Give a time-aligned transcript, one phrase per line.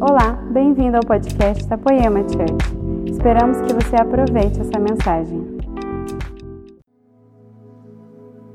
[0.00, 3.10] Olá, bem-vindo ao podcast da Poema Church.
[3.10, 5.44] Esperamos que você aproveite essa mensagem.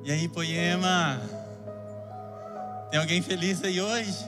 [0.05, 1.19] E aí, Poema?
[2.89, 4.25] Tem alguém feliz aí hoje?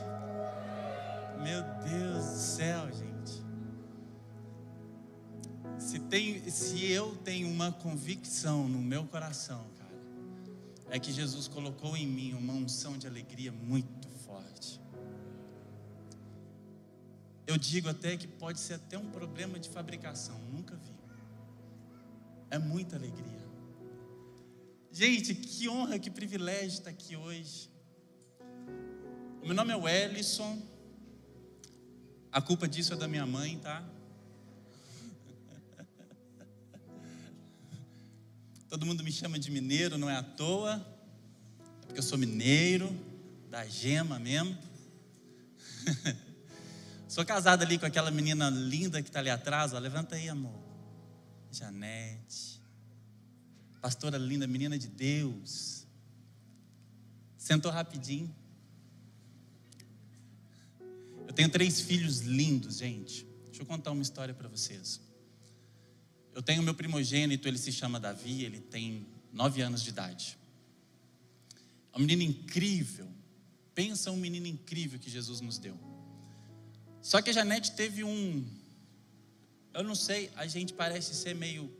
[1.42, 3.46] Meu Deus do céu, gente.
[5.78, 9.96] Se, tem, se eu tenho uma convicção no meu coração, cara,
[10.90, 14.05] é que Jesus colocou em mim uma unção de alegria muito
[17.48, 20.96] Eu digo até que pode ser até um problema de fabricação, nunca vi.
[22.50, 23.46] É muita alegria.
[24.92, 27.70] Gente, que honra, que privilégio estar aqui hoje.
[29.44, 30.60] Meu nome é Wellison.
[32.32, 33.88] A culpa disso é da minha mãe, tá?
[38.70, 40.76] Todo mundo me chama de mineiro, não é à toa.
[41.84, 42.90] É porque eu sou mineiro,
[43.52, 44.58] da gema mesmo.
[47.16, 49.80] Sou casado ali com aquela menina linda que está ali atrás, ó.
[49.80, 50.62] Levanta aí, amor.
[51.50, 52.62] Janete.
[53.82, 55.88] Pastora linda, menina de Deus.
[57.38, 58.36] Sentou rapidinho.
[61.26, 63.26] Eu tenho três filhos lindos, gente.
[63.46, 65.00] Deixa eu contar uma história para vocês.
[66.34, 70.38] Eu tenho meu primogênito, ele se chama Davi, ele tem nove anos de idade.
[71.94, 73.08] É um menino incrível.
[73.74, 75.95] Pensa um menino incrível que Jesus nos deu.
[77.06, 78.44] Só que a Janete teve um.
[79.76, 81.72] Eu não sei, a gente parece ser meio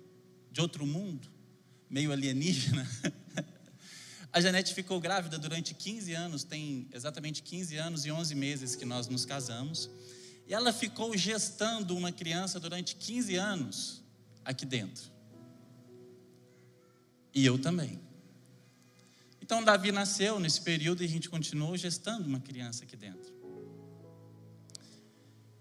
[0.52, 1.28] de outro mundo,
[1.90, 2.88] meio alienígena.
[4.32, 8.86] A Janete ficou grávida durante 15 anos, tem exatamente 15 anos e 11 meses que
[8.86, 9.90] nós nos casamos.
[10.46, 14.04] E ela ficou gestando uma criança durante 15 anos
[14.44, 15.10] aqui dentro.
[17.34, 18.00] E eu também.
[19.42, 23.35] Então Davi nasceu nesse período e a gente continuou gestando uma criança aqui dentro.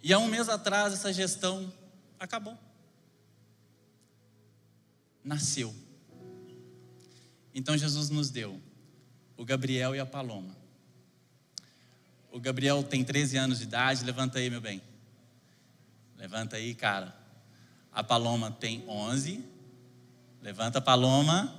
[0.05, 1.73] E há um mês atrás essa gestão
[2.21, 2.59] acabou.
[5.25, 5.75] Nasceu.
[7.55, 8.61] Então Jesus nos deu
[9.35, 10.55] o Gabriel e a Paloma.
[12.31, 14.83] O Gabriel tem 13 anos de idade, levanta aí, meu bem.
[16.19, 17.17] Levanta aí, cara.
[17.91, 19.43] A Paloma tem 11.
[20.43, 21.51] Levanta a Paloma.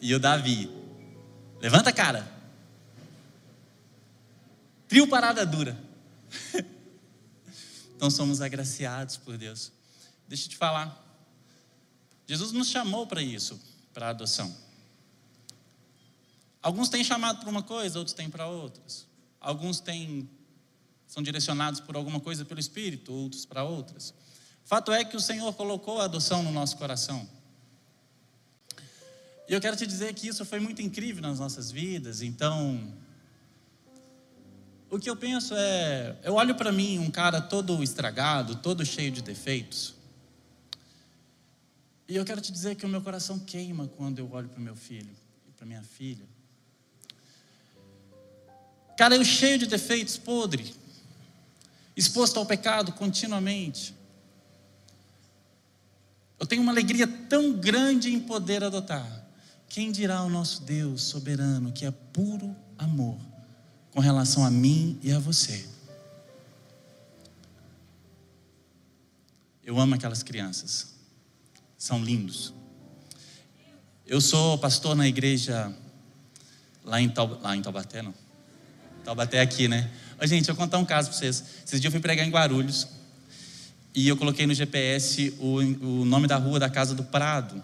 [0.00, 0.68] E o Davi.
[1.60, 2.28] Levanta, cara.
[4.88, 5.78] Trio parada dura.
[7.98, 9.72] Então somos agraciados por Deus.
[10.28, 11.04] Deixa eu te falar.
[12.28, 13.60] Jesus nos chamou para isso,
[13.92, 14.56] para a adoção.
[16.62, 19.04] Alguns têm chamado para uma coisa, outros têm para outras.
[19.40, 20.30] Alguns têm
[21.08, 24.14] são direcionados por alguma coisa pelo Espírito, outros para outras.
[24.64, 27.28] Fato é que o Senhor colocou a adoção no nosso coração.
[29.48, 32.22] E eu quero te dizer que isso foi muito incrível nas nossas vidas.
[32.22, 32.94] Então,
[34.90, 39.10] o que eu penso é, eu olho para mim, um cara todo estragado, todo cheio
[39.10, 39.94] de defeitos.
[42.08, 44.62] E eu quero te dizer que o meu coração queima quando eu olho para o
[44.62, 45.14] meu filho
[45.46, 46.24] e para minha filha.
[48.96, 50.74] Cara, eu cheio de defeitos, podre,
[51.94, 53.94] exposto ao pecado continuamente.
[56.40, 59.26] Eu tenho uma alegria tão grande em poder adotar.
[59.68, 63.18] Quem dirá o nosso Deus soberano, que é puro amor,
[63.98, 65.66] com relação a mim e a você.
[69.64, 70.94] Eu amo aquelas crianças,
[71.76, 72.54] são lindos.
[74.06, 75.74] Eu sou pastor na igreja
[76.84, 77.42] lá em, Taub...
[77.42, 78.14] lá em Taubaté, não?
[79.02, 79.90] Taubaté é aqui, né?
[80.22, 81.42] Ô, gente, eu vou contar um caso para vocês.
[81.66, 82.86] Esses dias eu fui pregar em Guarulhos
[83.92, 87.60] e eu coloquei no GPS o, o nome da rua da casa do Prado.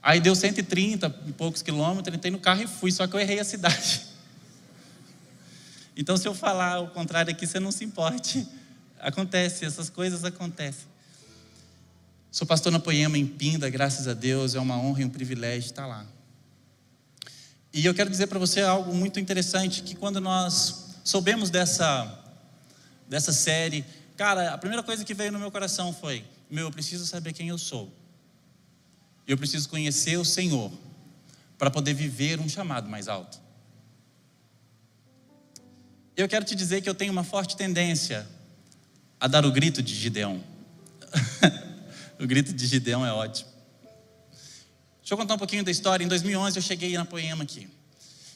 [0.00, 3.40] Aí deu 130 e poucos quilômetros, entrei no carro e fui, só que eu errei
[3.40, 4.02] a cidade.
[5.96, 8.46] Então, se eu falar o contrário aqui, você não se importe.
[8.98, 10.86] Acontece, essas coisas acontecem.
[12.30, 15.66] Sou pastor na Poema em Pinda, graças a Deus, é uma honra e um privilégio
[15.66, 16.06] estar lá.
[17.74, 22.18] E eu quero dizer para você algo muito interessante, que quando nós soubemos dessa,
[23.08, 23.84] dessa série,
[24.16, 27.48] cara, a primeira coisa que veio no meu coração foi, meu, eu preciso saber quem
[27.48, 27.92] eu sou.
[29.26, 30.72] Eu preciso conhecer o Senhor,
[31.58, 33.38] para poder viver um chamado mais alto.
[36.14, 38.28] Eu quero te dizer que eu tenho uma forte tendência
[39.18, 40.44] a dar o grito de Gideão.
[42.20, 43.50] o grito de Gideão é ótimo.
[45.00, 46.04] Deixa eu contar um pouquinho da história.
[46.04, 47.66] Em 2011 eu cheguei na Poema aqui.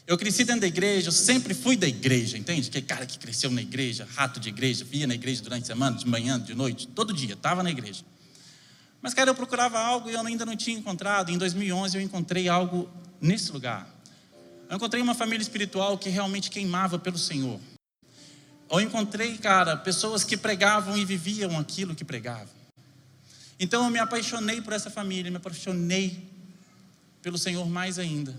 [0.06, 2.68] Eu cresci dentro da igreja, eu sempre fui da igreja, entende?
[2.68, 5.96] Aquele cara que cresceu na igreja, rato de igreja, via na igreja durante a semana,
[5.96, 8.04] de manhã, de noite, todo dia, estava na igreja.
[9.02, 11.30] Mas, cara, eu procurava algo e eu ainda não tinha encontrado.
[11.30, 12.88] Em 2011 eu encontrei algo
[13.20, 13.95] nesse lugar.
[14.68, 17.60] Eu encontrei uma família espiritual que realmente queimava pelo Senhor.
[18.68, 22.48] Eu encontrei, cara, pessoas que pregavam e viviam aquilo que pregavam.
[23.60, 26.28] Então eu me apaixonei por essa família, me apaixonei
[27.22, 28.34] pelo Senhor mais ainda.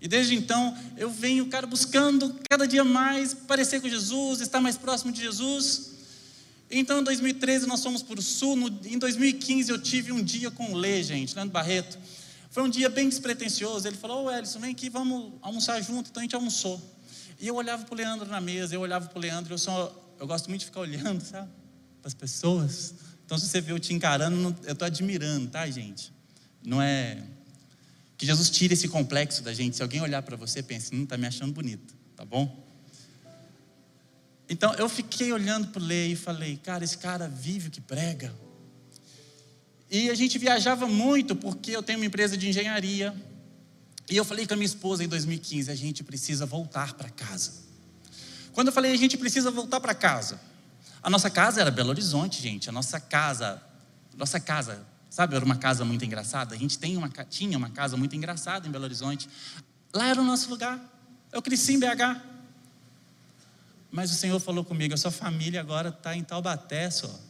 [0.00, 4.76] E desde então eu venho, cara, buscando cada dia mais parecer com Jesus, estar mais
[4.76, 5.92] próximo de Jesus.
[6.70, 10.72] Então em 2013 nós fomos para o sul, em 2015 eu tive um dia com
[10.72, 11.98] o Lê, gente, Leandro Barreto.
[12.54, 13.88] Foi um dia bem despretensioso.
[13.88, 16.10] Ele falou: Ô Elison, vem aqui, vamos almoçar junto.
[16.10, 16.80] Então a gente almoçou.
[17.40, 20.14] E eu olhava para o Leandro na mesa, eu olhava para o Leandro, eu, só,
[20.20, 21.50] eu gosto muito de ficar olhando, sabe?
[22.00, 22.94] Para as pessoas.
[23.26, 26.12] Então se você vê eu te encarando, eu estou admirando, tá, gente?
[26.64, 27.24] Não é.
[28.16, 29.74] Que Jesus tire esse complexo da gente.
[29.74, 32.64] Se alguém olhar para você, pense, não está me achando bonito, tá bom?
[34.48, 37.80] Então eu fiquei olhando para o Lê e falei, cara, esse cara vive o que
[37.80, 38.32] prega.
[39.90, 43.14] E a gente viajava muito porque eu tenho uma empresa de engenharia.
[44.10, 47.64] E eu falei com a minha esposa em 2015: a gente precisa voltar para casa.
[48.52, 50.40] Quando eu falei a gente precisa voltar para casa,
[51.02, 52.68] a nossa casa era Belo Horizonte, gente.
[52.68, 53.62] A nossa casa,
[54.16, 56.54] nossa casa, sabe, era uma casa muito engraçada.
[56.54, 59.28] A gente tem uma, tinha uma casa muito engraçada em Belo Horizonte.
[59.92, 60.80] Lá era o nosso lugar.
[61.32, 62.20] Eu cresci em BH.
[63.90, 67.20] Mas o Senhor falou comigo: a sua família agora está em Taubaté só.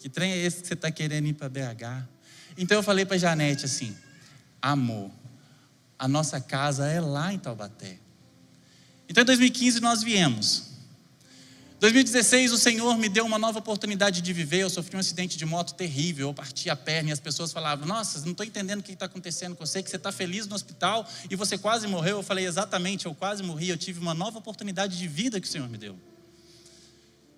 [0.00, 2.08] Que trem é esse que você está querendo ir para BH?
[2.56, 3.94] Então eu falei para a Janete assim:
[4.60, 5.10] amor,
[5.98, 7.98] a nossa casa é lá em Taubaté.
[9.08, 10.70] Então em 2015 nós viemos.
[11.80, 14.60] 2016 o Senhor me deu uma nova oportunidade de viver.
[14.60, 17.86] Eu sofri um acidente de moto terrível, eu parti a perna e as pessoas falavam:
[17.86, 20.54] Nossa, não estou entendendo o que está acontecendo com você, que você está feliz no
[20.54, 22.18] hospital e você quase morreu.
[22.18, 23.68] Eu falei: Exatamente, eu quase morri.
[23.68, 25.98] Eu tive uma nova oportunidade de vida que o Senhor me deu.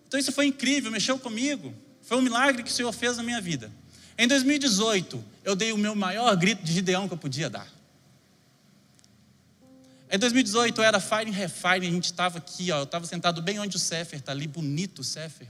[0.06, 1.74] Então isso foi incrível, mexeu comigo.
[2.12, 3.72] Foi um milagre que o Senhor fez na minha vida.
[4.18, 7.66] Em 2018, eu dei o meu maior grito de Gideão que eu podia dar.
[10.10, 13.58] Em 2018 era Fire and Refine, a gente estava aqui, ó, eu estava sentado bem
[13.58, 15.48] onde o Sefer está ali, bonito o Sefer.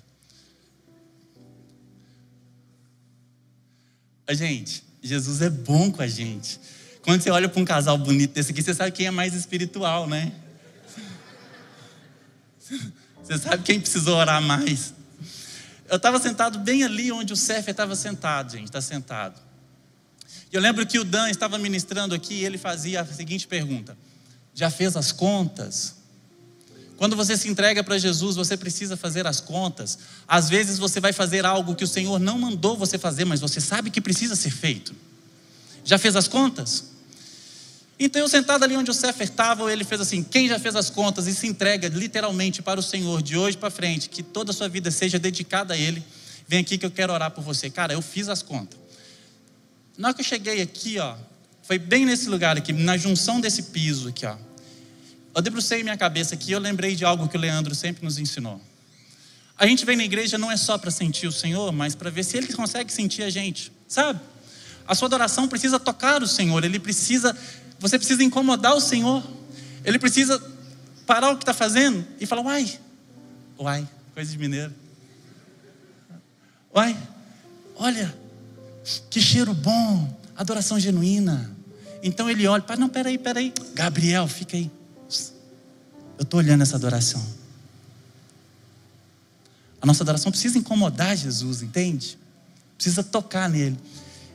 [4.31, 6.61] Gente, Jesus é bom com a gente.
[7.03, 10.07] Quando você olha para um casal bonito desse aqui, você sabe quem é mais espiritual,
[10.07, 10.33] né?
[13.21, 15.02] Você sabe quem precisou orar mais.
[15.93, 19.39] Eu estava sentado bem ali onde o Sefer estava sentado, gente, está sentado.
[20.51, 23.95] E eu lembro que o Dan estava ministrando aqui e ele fazia a seguinte pergunta:
[24.55, 25.97] Já fez as contas?
[26.97, 29.99] Quando você se entrega para Jesus, você precisa fazer as contas.
[30.27, 33.61] Às vezes você vai fazer algo que o Senhor não mandou você fazer, mas você
[33.61, 34.95] sabe que precisa ser feito.
[35.85, 36.85] Já fez as contas?
[37.99, 40.91] Então eu sentado ali onde o Sefer estava, ele fez assim: quem já fez as
[40.91, 44.55] contas e se entrega literalmente para o Senhor de hoje para frente, que toda a
[44.55, 46.03] sua vida seja dedicada a Ele,
[46.49, 47.71] vem aqui que eu quero orar por você.
[47.71, 48.79] Cara, eu fiz as contas.
[49.97, 51.15] Na hora que eu cheguei aqui, ó,
[51.63, 54.37] foi bem nesse lugar aqui, na junção desse piso aqui, ó.
[55.35, 58.61] Eu debrucei minha cabeça aqui eu lembrei de algo que o Leandro sempre nos ensinou.
[59.57, 62.25] A gente vem na igreja não é só para sentir o Senhor, mas para ver
[62.25, 64.21] se Ele consegue sentir a gente, sabe?
[64.87, 67.37] A sua adoração precisa tocar o Senhor, Ele precisa
[67.83, 69.23] você precisa incomodar o Senhor.
[69.85, 70.41] Ele precisa
[71.05, 72.79] parar o que está fazendo e falar: Uai,
[73.59, 74.73] uai, coisa de mineiro.
[76.73, 76.97] Uai,
[77.75, 78.15] olha,
[79.11, 81.51] que cheiro bom, adoração genuína.
[82.05, 84.71] Então ele olha, não, peraí, peraí, Gabriel, fica aí.
[86.19, 87.23] Eu estou olhando essa adoração.
[89.81, 92.17] A nossa adoração precisa incomodar Jesus, entende?
[92.77, 93.77] Precisa tocar nele.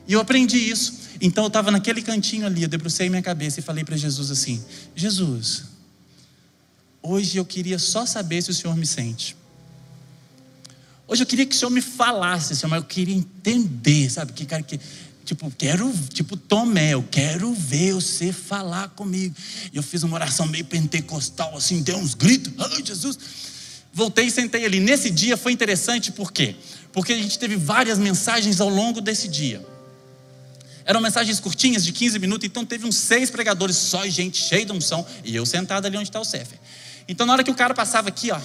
[0.08, 0.94] E eu aprendi isso.
[1.20, 4.64] Então eu estava naquele cantinho ali, eu debrucei minha cabeça e falei para Jesus assim:
[4.96, 5.64] Jesus,
[7.02, 9.36] hoje eu queria só saber se o Senhor me sente.
[11.06, 14.32] Hoje eu queria que o Senhor me falasse, Senhor, mas eu queria entender, sabe?
[14.32, 14.80] Que cara que
[15.24, 19.34] tipo, quero, tipo Tomé, eu quero ver você falar comigo.
[19.72, 23.18] E eu fiz uma oração meio pentecostal assim, dei uns gritos, ai Jesus.
[23.92, 24.80] Voltei e sentei ali.
[24.80, 26.56] Nesse dia foi interessante, por quê?
[26.92, 29.64] Porque a gente teve várias mensagens ao longo desse dia.
[30.88, 34.72] Eram mensagens curtinhas, de 15 minutos, então teve uns seis pregadores, só gente cheia de
[34.72, 36.58] unção, e eu sentado ali onde está o Cefer.
[37.06, 38.40] Então na hora que o cara passava aqui, ó,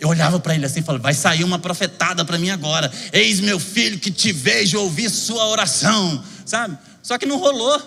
[0.00, 2.92] eu olhava para ele assim e falava: vai sair uma profetada para mim agora.
[3.12, 6.76] Eis meu filho que te vejo ouvir sua oração, sabe?
[7.00, 7.80] Só que não rolou.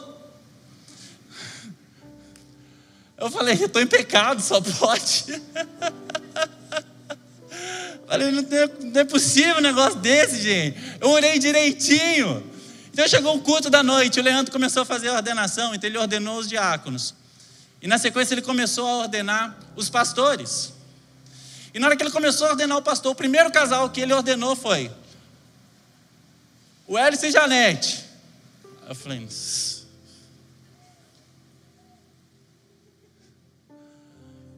[3.17, 5.25] Eu falei: eu estou em pecado, só pode.
[8.08, 10.77] Falei: não é, não é possível um negócio desse, gente.
[11.01, 12.54] Eu orei direitinho.
[12.95, 15.97] Então chegou o culto da noite, o Leandro começou a fazer a ordenação, então ele
[15.97, 17.13] ordenou os diáconos.
[17.81, 20.71] E na sequência ele começou a ordenar os pastores.
[21.73, 24.13] E na hora que ele começou a ordenar o pastor, o primeiro casal que ele
[24.13, 24.89] ordenou foi
[26.87, 28.05] o Hélice e Janete.
[28.87, 29.27] Eu falei,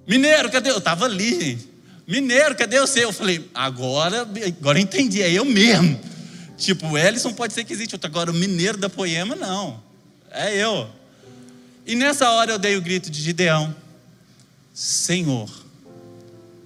[0.05, 0.69] Mineiro, cadê?
[0.69, 1.57] Eu estava ali.
[2.05, 3.03] Mineiro, cadê você?
[3.03, 4.29] Eu falei, agora,
[4.59, 6.16] agora entendi, é eu mesmo.
[6.57, 9.81] Tipo, o Ellison pode ser que existe outro, agora o mineiro da poema, não.
[10.31, 10.89] É eu.
[11.85, 13.73] E nessa hora eu dei o grito de Gideão:
[14.73, 15.49] Senhor,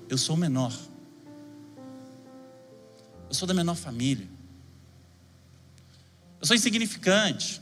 [0.09, 0.73] eu sou o menor.
[3.29, 4.27] Eu sou da menor família.
[6.39, 7.61] Eu sou insignificante.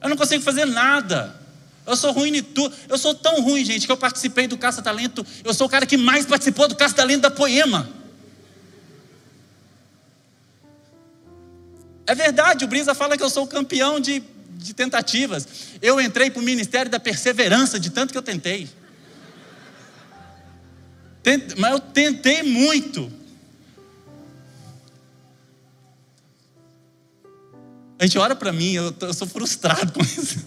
[0.00, 1.38] Eu não consigo fazer nada.
[1.86, 2.74] Eu sou ruim em tudo.
[2.88, 5.26] Eu sou tão ruim, gente, que eu participei do Caça Talento.
[5.44, 7.88] Eu sou o cara que mais participou do Caça Talento da Poema.
[12.06, 14.22] É verdade, o Brisa fala que eu sou campeão de,
[14.52, 15.46] de tentativas.
[15.82, 18.68] Eu entrei para o Ministério da Perseverança, de tanto que eu tentei.
[21.58, 23.12] Mas eu tentei muito.
[27.98, 30.36] A gente olha para mim, eu, eu sou frustrado com isso.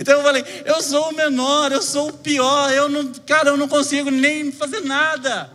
[0.00, 3.56] Então eu falei, eu sou o menor, eu sou o pior, eu não, cara, eu
[3.56, 5.50] não consigo nem fazer nada.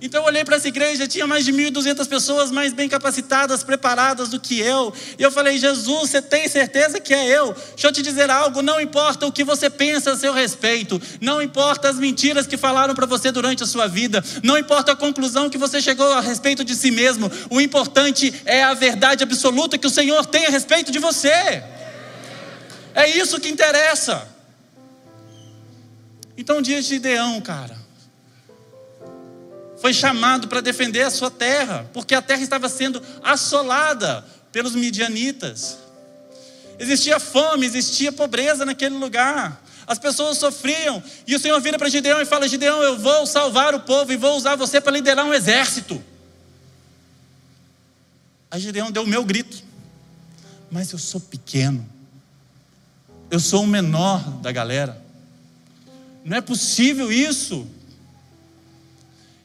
[0.00, 4.28] Então eu olhei para essa igreja, tinha mais de 1.200 pessoas mais bem capacitadas, preparadas
[4.28, 4.94] do que eu.
[5.18, 7.52] E eu falei, Jesus, você tem certeza que é eu?
[7.52, 11.42] Deixa eu te dizer algo, não importa o que você pensa a seu respeito, não
[11.42, 15.50] importa as mentiras que falaram para você durante a sua vida, não importa a conclusão
[15.50, 19.86] que você chegou a respeito de si mesmo, o importante é a verdade absoluta que
[19.86, 21.62] o Senhor tem a respeito de você.
[22.94, 24.26] É isso que interessa.
[26.36, 27.77] Então, dias de Gideão, cara,
[29.80, 35.78] foi chamado para defender a sua terra, porque a terra estava sendo assolada pelos midianitas.
[36.78, 39.62] Existia fome, existia pobreza naquele lugar.
[39.86, 41.02] As pessoas sofriam.
[41.26, 44.16] E o Senhor vira para Gideão e fala: Gideão, eu vou salvar o povo e
[44.16, 46.02] vou usar você para liderar um exército.
[48.50, 49.62] Aí Gideão deu o meu grito.
[50.70, 51.88] Mas eu sou pequeno.
[53.30, 55.02] Eu sou o menor da galera.
[56.24, 57.66] Não é possível isso.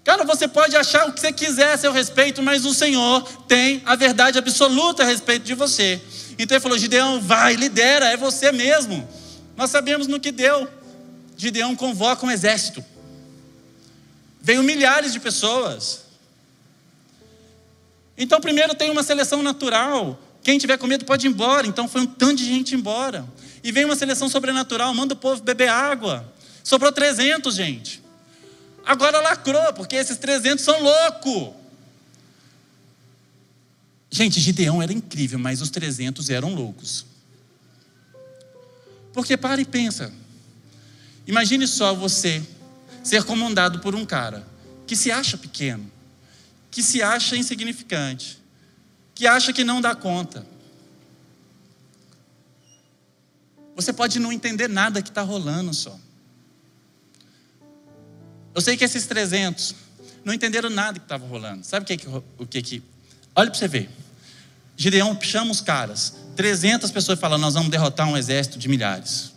[0.04, 3.82] Cara, você pode achar o que você quiser a seu respeito, mas o Senhor tem
[3.86, 6.02] a verdade absoluta a respeito de você.
[6.38, 9.08] Então ele falou: Gideão, vai, lidera, é você mesmo.
[9.56, 10.68] Nós sabemos no que deu.
[11.38, 12.84] Gideão convoca um exército.
[14.42, 16.02] Veio milhares de pessoas.
[18.18, 20.20] Então, primeiro tem uma seleção natural.
[20.44, 21.66] Quem tiver com medo pode ir embora.
[21.66, 23.26] Então, foi um tanto de gente embora.
[23.64, 26.30] E vem uma seleção sobrenatural, manda o povo beber água.
[26.62, 28.03] Sobrou 300, gente.
[28.86, 31.54] Agora lacrou, porque esses 300 são loucos.
[34.12, 37.06] Gente, Gideão era incrível, mas os 300 eram loucos.
[39.14, 40.14] Porque para e pensa.
[41.26, 42.44] Imagine só você
[43.04, 44.46] ser comandado por um cara
[44.86, 45.90] que se acha pequeno,
[46.70, 48.40] que se acha insignificante,
[49.16, 50.46] que acha que não dá conta.
[53.76, 55.98] Você pode não entender nada que está rolando só.
[58.54, 59.76] Eu sei que esses 300
[60.24, 61.66] não entenderam nada que estava rolando.
[61.66, 62.08] Sabe o que,
[62.38, 62.84] o que que.
[63.36, 63.90] Olha para você ver.
[64.78, 66.14] Gideão chama os caras.
[66.36, 69.34] 300 pessoas falam: Nós vamos derrotar um exército de milhares.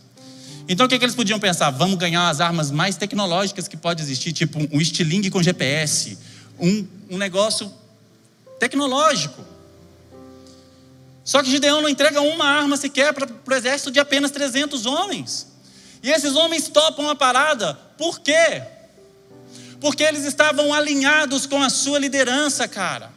[0.68, 1.70] Então o que, que eles podiam pensar?
[1.70, 6.18] Vamos ganhar as armas mais tecnológicas que pode existir, tipo um estilingue com GPS,
[6.58, 7.72] um, um negócio
[8.58, 9.44] tecnológico.
[11.24, 15.46] Só que Gideão não entrega uma arma sequer para o exército de apenas 300 homens.
[16.02, 17.74] E esses homens topam a parada.
[17.96, 18.62] Por quê?
[19.80, 23.16] Porque eles estavam alinhados com a sua liderança, cara.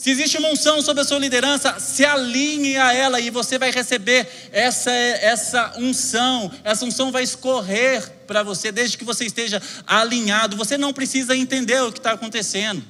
[0.00, 3.70] Se existe uma unção sobre a sua liderança, se alinhe a ela e você vai
[3.70, 6.50] receber essa, essa unção.
[6.64, 10.56] Essa unção vai escorrer para você desde que você esteja alinhado.
[10.56, 12.82] Você não precisa entender o que está acontecendo.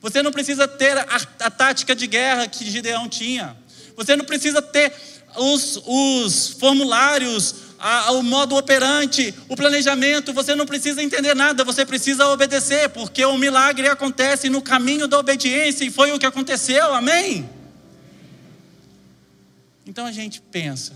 [0.00, 3.54] Você não precisa ter a, a tática de guerra que Gideão tinha.
[3.94, 4.90] Você não precisa ter
[5.36, 10.32] os, os formulários, a, o modo operante, o planejamento.
[10.32, 15.18] Você não precisa entender nada, você precisa obedecer, porque o milagre acontece no caminho da
[15.18, 17.48] obediência e foi o que aconteceu, amém?
[19.86, 20.92] Então a gente pensa,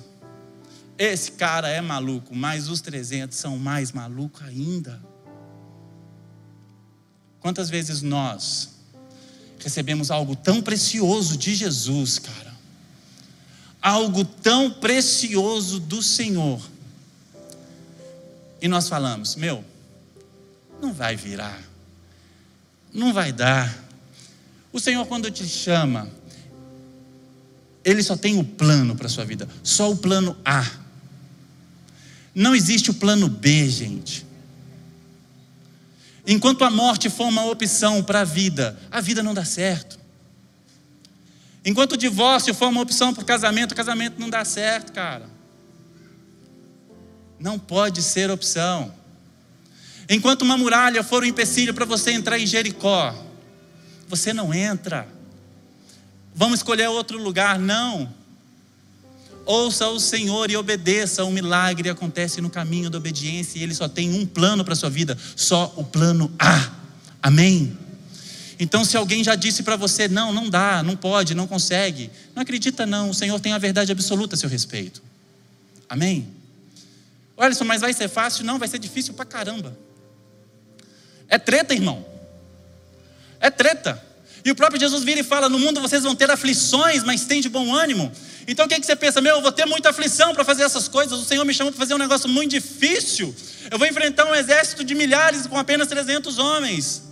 [0.99, 5.01] esse cara é maluco, mas os 300 são mais malucos ainda.
[7.41, 8.73] Quantas vezes nós
[9.59, 12.53] recebemos algo tão precioso de Jesus, cara.
[13.81, 16.61] Algo tão precioso do Senhor.
[18.63, 19.65] E nós falamos: meu,
[20.81, 21.61] não vai virar,
[22.95, 23.77] não vai dar.
[24.73, 26.09] O Senhor, quando te chama,
[27.85, 30.65] Ele só tem o plano para a sua vida, só o plano A.
[32.33, 34.25] Não existe o plano B, gente.
[36.25, 39.99] Enquanto a morte for uma opção para a vida, a vida não dá certo.
[41.65, 45.32] Enquanto o divórcio for uma opção para o casamento, o casamento não dá certo, cara.
[47.43, 48.95] Não pode ser opção.
[50.09, 53.13] Enquanto uma muralha for um empecilho para você entrar em Jericó,
[54.07, 55.09] você não entra.
[56.33, 57.59] Vamos escolher outro lugar?
[57.59, 58.09] Não.
[59.45, 61.25] Ouça o Senhor e obedeça.
[61.25, 64.77] Um milagre acontece no caminho da obediência e Ele só tem um plano para a
[64.77, 66.71] sua vida, só o plano A.
[67.21, 67.77] Amém?
[68.57, 72.43] Então, se alguém já disse para você, não, não dá, não pode, não consegue, não
[72.43, 73.11] acredita, não.
[73.11, 75.03] O Senhor tem a verdade absoluta a seu respeito.
[75.89, 76.42] Amém?
[77.37, 78.45] Olha só, mas vai ser fácil?
[78.45, 79.77] Não, vai ser difícil para caramba.
[81.29, 82.05] É treta, irmão.
[83.41, 84.03] É treta.
[84.45, 87.41] E o próprio Jesus vira e fala: No mundo vocês vão ter aflições, mas tem
[87.41, 88.13] de bom ânimo.
[88.47, 89.21] Então o que, que você pensa?
[89.21, 91.19] Meu, eu vou ter muita aflição para fazer essas coisas.
[91.19, 93.35] O Senhor me chamou para fazer um negócio muito difícil.
[93.71, 97.12] Eu vou enfrentar um exército de milhares com apenas 300 homens.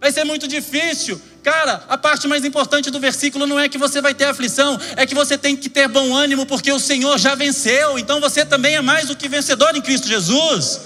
[0.00, 1.20] Vai ser muito difícil.
[1.42, 5.06] Cara, a parte mais importante do versículo não é que você vai ter aflição, é
[5.06, 7.98] que você tem que ter bom ânimo, porque o Senhor já venceu.
[7.98, 10.82] Então você também é mais do que vencedor em Cristo Jesus.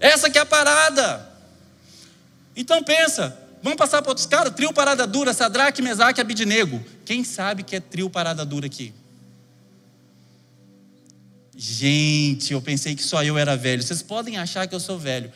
[0.00, 1.28] Essa que é a parada.
[2.56, 6.84] Então pensa, vamos passar para outros caras, trio parada dura, Sadraque, Mesaque, Abidinego.
[7.04, 8.92] Quem sabe que é trio parada dura aqui?
[11.56, 13.82] Gente, eu pensei que só eu era velho.
[13.82, 15.32] Vocês podem achar que eu sou velho,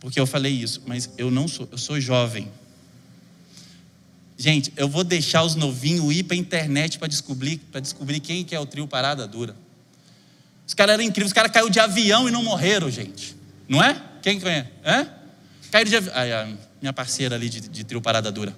[0.00, 2.50] porque eu falei isso, mas eu não sou, eu sou jovem.
[4.36, 8.42] Gente, eu vou deixar os novinhos ir para a internet para descobrir, para descobrir quem
[8.42, 9.54] que é o trio Parada Dura.
[10.66, 13.36] Os caras eram incríveis, os caras caíram de avião e não morreram, gente.
[13.68, 14.02] Não é?
[14.22, 14.68] Quem conhece?
[14.82, 15.06] É?
[15.70, 16.58] Caíram de avião.
[16.80, 18.56] Minha parceira ali de, de trio Parada Dura.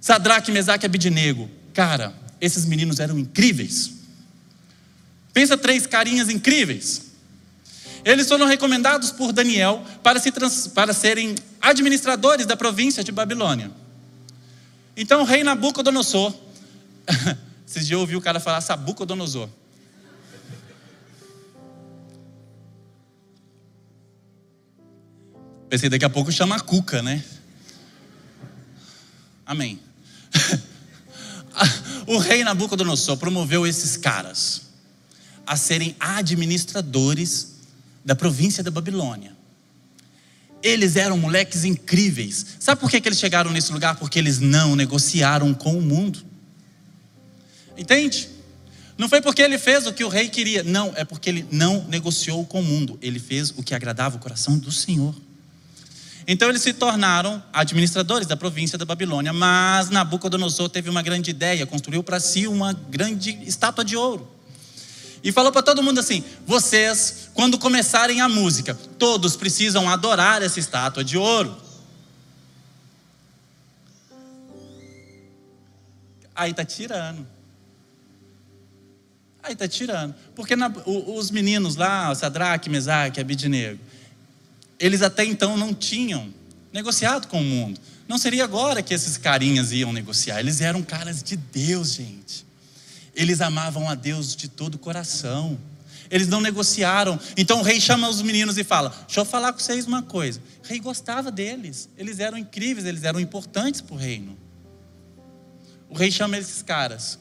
[0.00, 1.50] Sadraque, Mesaque e Abidinego.
[1.74, 3.90] Cara, esses meninos eram incríveis.
[5.32, 7.09] Pensa três carinhas incríveis.
[8.04, 13.70] Eles foram recomendados por Daniel para, se trans, para serem administradores da província de Babilônia.
[14.96, 16.34] Então o rei Nabucodonosor,
[17.66, 19.48] vocês já ouviram o cara falar Sabucodonosor.
[25.68, 27.22] Pensei, daqui a pouco chama a Cuca, né?
[29.46, 29.78] Amém.
[32.06, 34.62] o rei Nabucodonosor promoveu esses caras
[35.46, 37.49] a serem administradores
[38.04, 39.32] da província da Babilônia.
[40.62, 42.44] Eles eram moleques incríveis.
[42.58, 43.96] Sabe por que, eles chegaram nesse lugar?
[43.96, 46.18] Porque eles não negociaram com o mundo.
[47.76, 48.28] Entende?
[48.98, 50.62] Não foi porque ele fez o que o rei queria.
[50.62, 52.98] Não, é porque ele não negociou com o mundo.
[53.00, 55.14] Ele fez o que agradava o coração do Senhor.
[56.26, 59.32] Então eles se tornaram administradores da província da Babilônia.
[59.32, 64.39] Mas Nabucodonosor teve uma grande ideia, construiu para si uma grande estátua de ouro
[65.22, 70.58] e falou para todo mundo assim: vocês, quando começarem a música, todos precisam adorar essa
[70.58, 71.56] estátua de ouro.
[76.34, 77.26] Aí tá tirando.
[79.42, 80.14] Aí tá tirando.
[80.34, 83.80] Porque na, os meninos lá, Sadraque, Mesaque, Abidinego,
[84.78, 86.32] eles até então não tinham
[86.72, 87.78] negociado com o mundo.
[88.08, 90.40] Não seria agora que esses carinhas iam negociar.
[90.40, 92.46] Eles eram caras de Deus, gente.
[93.20, 95.58] Eles amavam a Deus de todo o coração.
[96.10, 97.20] Eles não negociaram.
[97.36, 100.40] Então o rei chama os meninos e fala: Deixa eu falar com vocês uma coisa.
[100.64, 101.90] O rei gostava deles.
[101.98, 104.38] Eles eram incríveis, eles eram importantes para o reino.
[105.90, 107.18] O rei chama esses caras.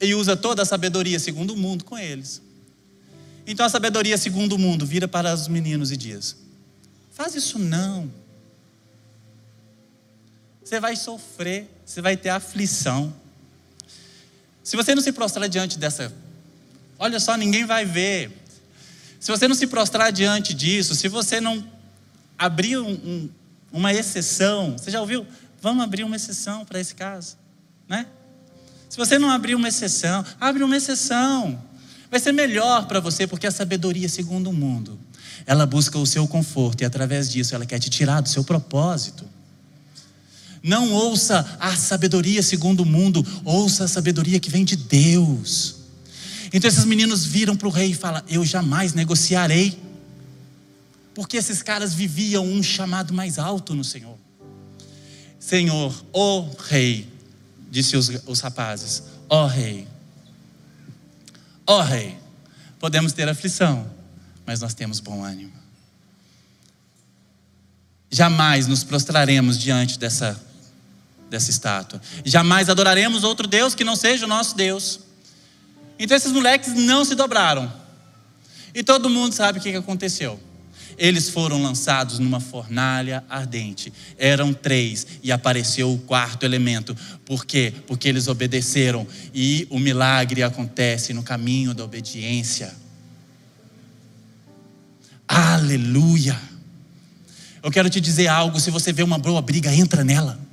[0.00, 2.40] E usa toda a sabedoria segundo o mundo com eles.
[3.46, 6.34] Então a sabedoria segundo o mundo vira para os meninos e diz:
[7.12, 8.10] Faz isso não.
[10.64, 13.22] Você vai sofrer, você vai ter aflição.
[14.64, 16.10] Se você não se prostrar diante dessa,
[16.98, 18.32] olha só, ninguém vai ver.
[19.20, 21.62] Se você não se prostrar diante disso, se você não
[22.38, 23.30] abrir um, um,
[23.70, 25.26] uma exceção, você já ouviu?
[25.60, 27.36] Vamos abrir uma exceção para esse caso,
[27.86, 28.06] né?
[28.88, 31.60] Se você não abrir uma exceção, abre uma exceção.
[32.10, 34.98] Vai ser melhor para você, porque a sabedoria, segundo o mundo,
[35.46, 39.28] ela busca o seu conforto e através disso ela quer te tirar do seu propósito.
[40.64, 45.76] Não ouça a sabedoria segundo o mundo, ouça a sabedoria que vem de Deus.
[46.50, 49.78] Então esses meninos viram para o rei e falam: Eu jamais negociarei.
[51.14, 54.16] Porque esses caras viviam um chamado mais alto no Senhor.
[55.38, 57.12] Senhor, ó oh rei,
[57.70, 59.86] disse os, os rapazes, ó oh rei,
[61.66, 62.16] ó oh rei,
[62.80, 63.86] podemos ter aflição,
[64.46, 65.52] mas nós temos bom ânimo.
[68.10, 70.42] Jamais nos prostraremos diante dessa
[71.34, 72.00] dessa estátua.
[72.24, 75.00] Jamais adoraremos outro Deus que não seja o nosso Deus.
[75.98, 77.72] Então esses moleques não se dobraram.
[78.72, 80.40] E todo mundo sabe o que aconteceu.
[80.96, 83.92] Eles foram lançados numa fornalha ardente.
[84.16, 86.96] Eram três e apareceu o quarto elemento.
[87.26, 87.74] Por quê?
[87.84, 92.72] Porque eles obedeceram e o milagre acontece no caminho da obediência.
[95.26, 96.40] Aleluia!
[97.60, 100.43] Eu quero te dizer algo: se você vê uma boa briga, entra nela.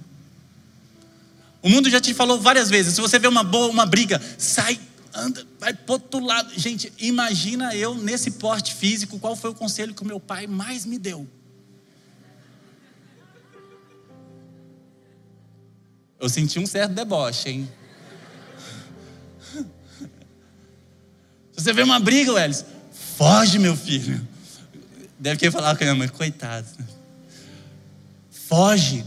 [1.62, 4.80] O mundo já te falou várias vezes: se você vê uma boa uma briga, sai
[5.14, 6.52] anda, vai para outro lado.
[6.58, 10.86] Gente, imagina eu nesse porte físico, qual foi o conselho que o meu pai mais
[10.86, 11.28] me deu?
[16.20, 17.72] Eu senti um certo deboche, hein?
[21.52, 22.64] Se você vê uma briga, Welles,
[23.18, 24.26] foge, meu filho.
[25.20, 26.68] Deve querer falar com a minha mãe, coitado.
[28.30, 29.04] Foge.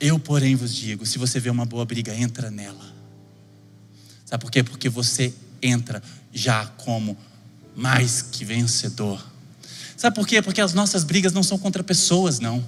[0.00, 2.86] Eu, porém, vos digo: se você vê uma boa briga, entra nela.
[4.24, 4.62] Sabe por quê?
[4.62, 7.16] Porque você entra já como
[7.74, 9.24] mais que vencedor.
[9.96, 10.40] Sabe por quê?
[10.40, 12.64] Porque as nossas brigas não são contra pessoas, não.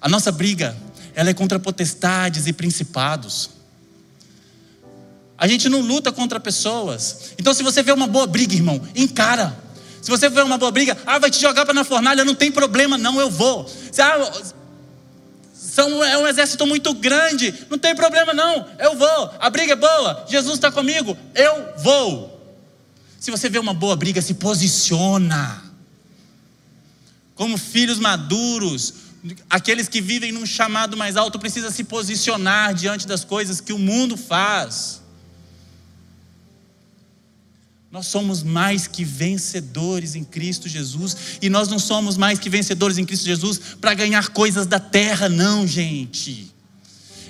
[0.00, 0.76] A nossa briga,
[1.14, 3.50] ela é contra potestades e principados.
[5.36, 7.32] A gente não luta contra pessoas.
[7.38, 9.56] Então, se você vê uma boa briga, irmão, encara.
[10.00, 12.50] Se você vê uma boa briga, ah, vai te jogar para na fornalha, não tem
[12.50, 13.70] problema, não, eu vou.
[13.98, 14.42] Ah,
[15.68, 19.76] são, é um exército muito grande, não tem problema não, eu vou, a briga é
[19.76, 22.38] boa, Jesus está comigo, eu vou.
[23.20, 25.62] Se você vê uma boa briga, se posiciona.
[27.34, 28.94] Como filhos maduros,
[29.50, 33.78] aqueles que vivem num chamado mais alto, precisa se posicionar diante das coisas que o
[33.78, 34.97] mundo faz.
[37.90, 42.98] Nós somos mais que vencedores em Cristo Jesus, e nós não somos mais que vencedores
[42.98, 46.52] em Cristo Jesus para ganhar coisas da terra, não, gente.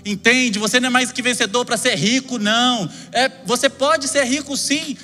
[0.04, 0.58] Entende?
[0.58, 2.90] Você não é mais que vencedor para ser rico, não.
[3.12, 4.96] É, você pode ser rico sim.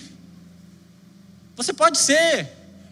[1.57, 2.49] Você pode ser.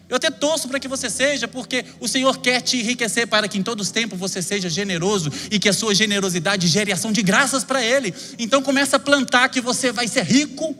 [0.07, 3.57] Eu até torço para que você seja, porque o Senhor quer te enriquecer para que
[3.57, 7.21] em todos os tempos você seja generoso e que a sua generosidade gere ação de
[7.21, 8.13] graças para Ele.
[8.39, 10.73] Então começa a plantar que você vai ser rico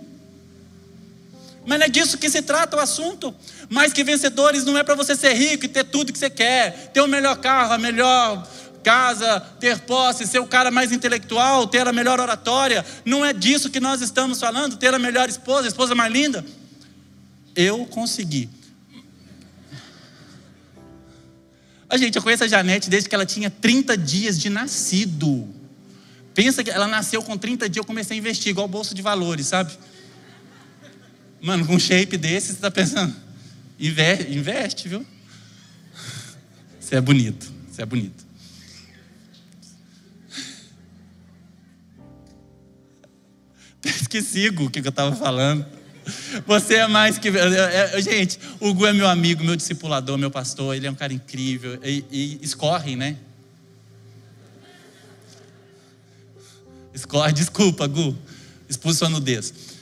[1.65, 3.33] mas não é disso que se trata o assunto.
[3.69, 6.91] Mais que vencedores não é para você ser rico e ter tudo que você quer,
[6.93, 8.47] ter o melhor carro, a melhor
[8.83, 12.85] casa, ter posse, ser o cara mais intelectual, ter a melhor oratória.
[13.05, 16.45] Não é disso que nós estamos falando, ter a melhor esposa, a esposa mais linda.
[17.55, 18.49] Eu consegui.
[21.89, 25.47] A gente, eu conheço a Janete desde que ela tinha 30 dias de nascido.
[26.33, 29.47] Pensa que ela nasceu com 30 dias, eu comecei a investir, igual bolsa de valores,
[29.47, 29.71] sabe?
[31.43, 33.13] Mano, com um shape desse, você está pensando,
[33.77, 35.05] investe, investe, viu?
[36.79, 38.25] Você é bonito, você é bonito.
[43.83, 45.65] Esqueci, Gu, o que eu estava falando.
[46.47, 47.29] Você é mais que.
[48.01, 50.73] Gente, o Gu é meu amigo, meu discipulador, meu pastor.
[50.73, 51.77] Ele é um cara incrível.
[51.83, 53.17] E, e escorre, né?
[56.93, 58.17] Escorre, desculpa, Gu.
[58.69, 59.72] Expulsa sua nudez.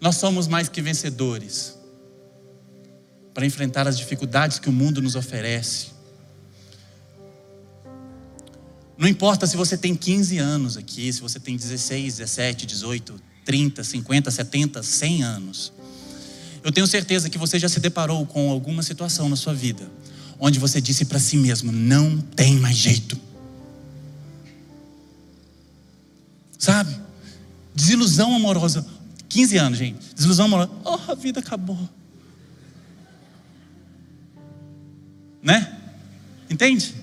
[0.00, 1.76] Nós somos mais que vencedores
[3.34, 5.88] para enfrentar as dificuldades que o mundo nos oferece.
[8.96, 13.84] Não importa se você tem 15 anos aqui, se você tem 16, 17, 18, 30,
[13.84, 15.72] 50, 70, 100 anos.
[16.62, 19.90] Eu tenho certeza que você já se deparou com alguma situação na sua vida
[20.40, 23.20] onde você disse para si mesmo: não tem mais jeito.
[26.58, 26.96] Sabe?
[27.74, 28.84] Desilusão amorosa.
[29.30, 30.12] 15 anos, gente.
[30.14, 30.72] Desilusão amorosa.
[30.84, 31.78] Oh, a vida acabou.
[35.40, 35.78] Né?
[36.50, 36.94] Entende?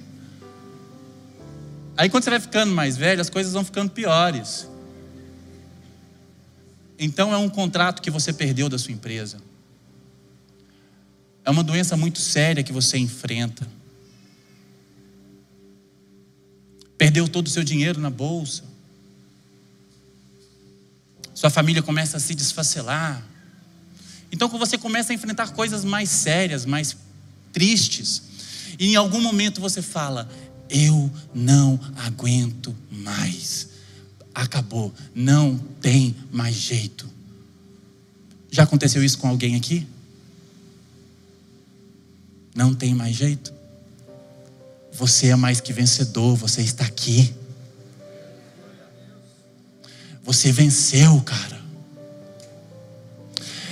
[1.96, 4.68] Aí quando você vai ficando mais velho, as coisas vão ficando piores.
[7.00, 9.38] Então é um contrato que você perdeu da sua empresa.
[11.46, 13.66] É uma doença muito séria que você enfrenta.
[16.98, 18.67] Perdeu todo o seu dinheiro na bolsa
[21.38, 23.24] sua família começa a se desfacelar.
[24.32, 26.98] Então, você começa a enfrentar coisas mais sérias, mais
[27.54, 28.24] tristes,
[28.80, 30.28] e em algum momento você fala:
[30.68, 33.68] Eu não aguento mais.
[34.34, 37.08] Acabou, não tem mais jeito.
[38.50, 39.86] Já aconteceu isso com alguém aqui?
[42.56, 43.54] Não tem mais jeito?
[44.92, 47.32] Você é mais que vencedor, você está aqui.
[50.28, 51.58] Você venceu, cara.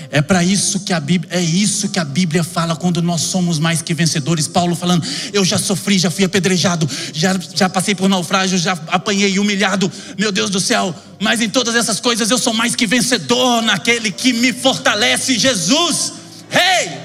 [0.10, 3.60] É para isso que a Bíblia, é isso que a Bíblia fala quando nós somos
[3.60, 4.48] mais que vencedores.
[4.48, 9.38] Paulo falando: "Eu já sofri, já fui apedrejado, já, já passei por naufrágio, já apanhei
[9.38, 13.62] humilhado, meu Deus do céu, mas em todas essas coisas eu sou mais que vencedor
[13.62, 16.14] naquele que me fortalece, Jesus".
[16.50, 16.98] Hey!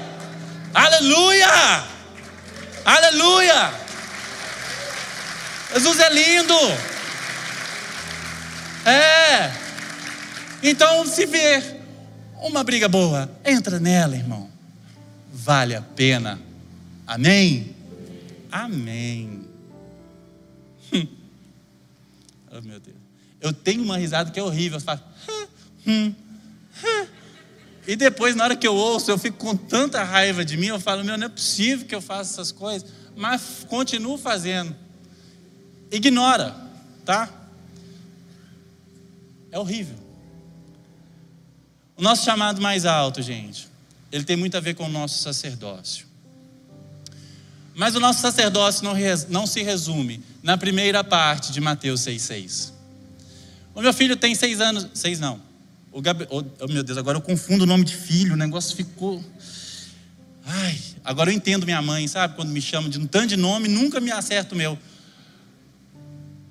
[0.73, 1.83] Aleluia!
[2.85, 3.73] Aleluia!
[5.73, 6.90] Jesus é lindo.
[8.85, 9.51] É.
[10.63, 11.81] Então, se ver
[12.41, 14.49] uma briga boa, entra nela, irmão.
[15.31, 16.39] Vale a pena.
[17.05, 17.75] Amém?
[18.51, 19.41] Amém.
[22.51, 22.97] oh, meu Deus.
[23.39, 24.77] Eu tenho uma risada que é horrível.
[24.77, 25.01] Eu falo,
[25.87, 26.13] hum,
[26.83, 27.07] hum.
[27.87, 30.79] E depois, na hora que eu ouço, eu fico com tanta raiva de mim, eu
[30.79, 34.75] falo, meu, não é possível que eu faça essas coisas, mas continuo fazendo.
[35.91, 36.55] Ignora,
[37.03, 37.40] tá?
[39.51, 39.97] É horrível.
[41.97, 43.67] O nosso chamado mais alto, gente,
[44.11, 46.05] ele tem muito a ver com o nosso sacerdócio.
[47.75, 48.93] Mas o nosso sacerdócio não,
[49.29, 52.71] não se resume na primeira parte de Mateus 6,6.
[53.73, 55.41] O meu filho tem seis anos, seis não,
[55.91, 59.23] o Gabriel, oh, meu Deus, agora eu confundo o nome de filho, o negócio ficou.
[60.45, 62.35] Ai, agora eu entendo minha mãe, sabe?
[62.35, 64.79] Quando me chamam de um tanto de nome, nunca me acerta o meu.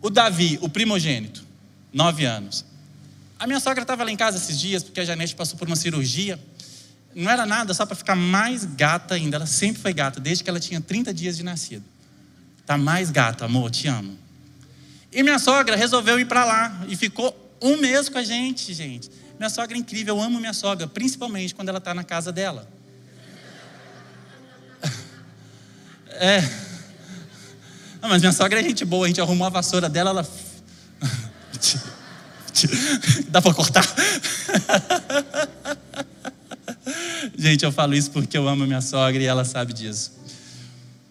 [0.03, 1.45] O Davi, o primogênito,
[1.93, 2.65] nove anos.
[3.41, 5.75] A minha sogra estava lá em casa esses dias, porque a Janete passou por uma
[5.75, 6.39] cirurgia.
[7.15, 9.37] Não era nada, só para ficar mais gata ainda.
[9.37, 11.83] Ela sempre foi gata, desde que ela tinha 30 dias de nascido.
[12.67, 14.19] Tá mais gata, amor, te amo.
[15.11, 19.11] E minha sogra resolveu ir para lá e ficou um mês com a gente, gente.
[19.39, 22.69] Minha sogra é incrível, eu amo minha sogra, principalmente quando ela está na casa dela.
[26.23, 26.43] É.
[28.03, 30.29] Não, mas minha sogra é gente boa, a gente arrumou a vassoura dela, ela.
[33.29, 33.85] Dá para cortar?
[37.37, 40.13] Gente, eu falo isso porque eu amo minha sogra e ela sabe disso.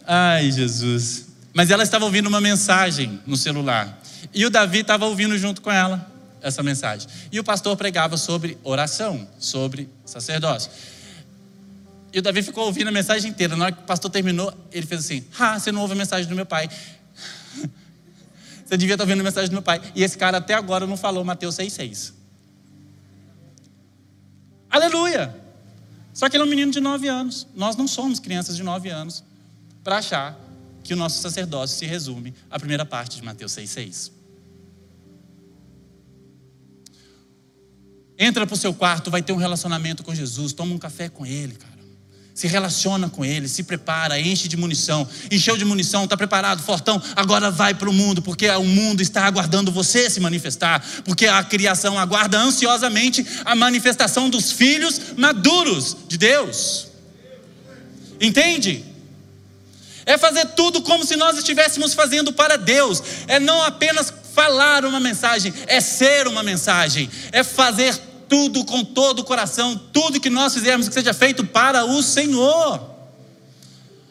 [0.06, 1.25] Ai, Jesus.
[1.54, 3.99] Mas ela estava ouvindo uma mensagem no celular.
[4.34, 6.10] E o Davi estava ouvindo junto com ela
[6.41, 7.08] essa mensagem.
[7.32, 10.71] E o pastor pregava sobre oração, sobre sacerdócio.
[12.12, 13.56] E o Davi ficou ouvindo a mensagem inteira.
[13.56, 16.28] Na hora que o pastor terminou, ele fez assim: Ah, você não ouve a mensagem
[16.28, 16.69] do meu pai.
[18.69, 19.82] Você devia estar ouvindo a mensagem do meu pai.
[19.95, 22.13] E esse cara até agora não falou Mateus 6,6.
[24.69, 25.36] Aleluia!
[26.13, 27.47] Só que ele é um menino de 9 anos.
[27.55, 29.23] Nós não somos crianças de 9 anos
[29.84, 30.39] para achar
[30.84, 34.12] que o nosso sacerdócio se resume à primeira parte de Mateus 6,6.
[38.19, 41.25] Entra para o seu quarto, vai ter um relacionamento com Jesus, toma um café com
[41.25, 41.68] Ele, cara.
[42.39, 45.06] Se relaciona com Ele, se prepara, enche de munição.
[45.30, 49.25] Encheu de munição, está preparado, fortão, agora vai para o mundo, porque o mundo está
[49.25, 56.17] aguardando você se manifestar, porque a criação aguarda ansiosamente a manifestação dos filhos maduros de
[56.17, 56.88] Deus.
[58.21, 58.86] Entende?
[60.06, 65.02] É fazer tudo como se nós estivéssemos fazendo para Deus, é não apenas falar uma
[65.02, 70.53] mensagem, é ser uma mensagem, é fazer tudo com todo o coração, tudo que nós
[70.53, 72.95] fizermos que seja feito para o Senhor.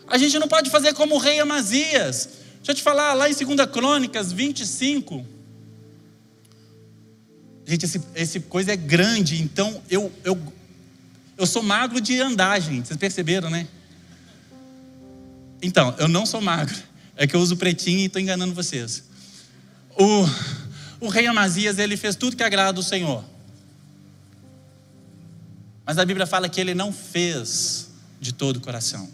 [0.08, 2.28] A gente não pode fazer como o rei Amazias.
[2.56, 5.24] Deixa eu te falar, lá em 2 Crônicas 25.
[7.64, 10.52] Gente, esse, esse coisa é grande, então eu, eu,
[11.36, 12.88] eu sou magro de andar, gente.
[12.88, 13.68] Vocês perceberam, né?
[15.62, 16.76] Então, eu não sou magro.
[17.16, 19.04] É que eu uso pretinho e estou enganando vocês.
[19.96, 23.22] O, o rei Amazias, ele fez tudo que agrada o Senhor.
[25.88, 27.88] Mas a Bíblia fala que ele não fez
[28.20, 29.08] de todo o coração.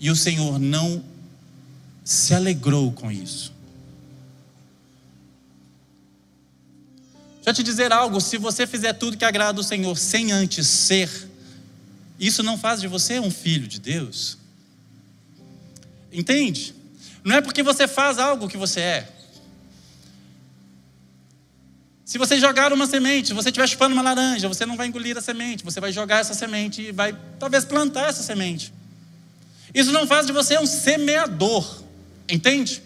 [0.00, 1.04] E o Senhor não
[2.02, 3.52] se alegrou com isso.
[7.44, 10.66] Deixa eu te dizer algo: se você fizer tudo que agrada o Senhor sem antes
[10.66, 11.10] ser,
[12.18, 14.38] isso não faz de você um filho de Deus.
[16.10, 16.74] Entende?
[17.22, 19.15] Não é porque você faz algo que você é.
[22.06, 25.18] Se você jogar uma semente, se você estiver chupando uma laranja, você não vai engolir
[25.18, 28.72] a semente, você vai jogar essa semente e vai talvez plantar essa semente.
[29.74, 31.82] Isso não faz de você um semeador,
[32.28, 32.80] entende?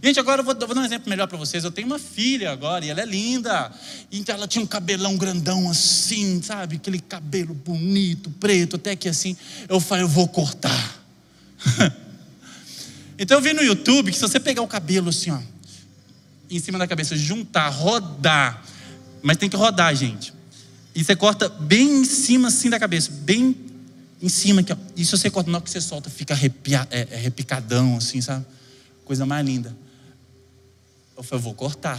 [0.00, 1.64] Gente, agora eu vou, vou dar um exemplo melhor para vocês.
[1.64, 3.72] Eu tenho uma filha agora e ela é linda.
[4.12, 6.76] Então ela tinha um cabelão grandão assim, sabe?
[6.76, 9.36] Aquele cabelo bonito, preto, até que assim.
[9.68, 11.02] Eu falei, eu vou cortar.
[13.18, 15.38] então eu vi no YouTube que se você pegar o cabelo assim, ó,
[16.56, 18.62] em cima da cabeça, juntar, rodar.
[19.22, 20.32] Mas tem que rodar, gente.
[20.94, 23.56] E você corta bem em cima assim da cabeça, bem
[24.20, 24.76] em cima aqui, ó.
[24.96, 28.20] E se você corta, na hora que você solta, fica arrepia, é, é repicadão, assim,
[28.20, 28.44] sabe?
[29.04, 29.76] Coisa mais linda.
[31.16, 31.98] Eu falei, vou cortar.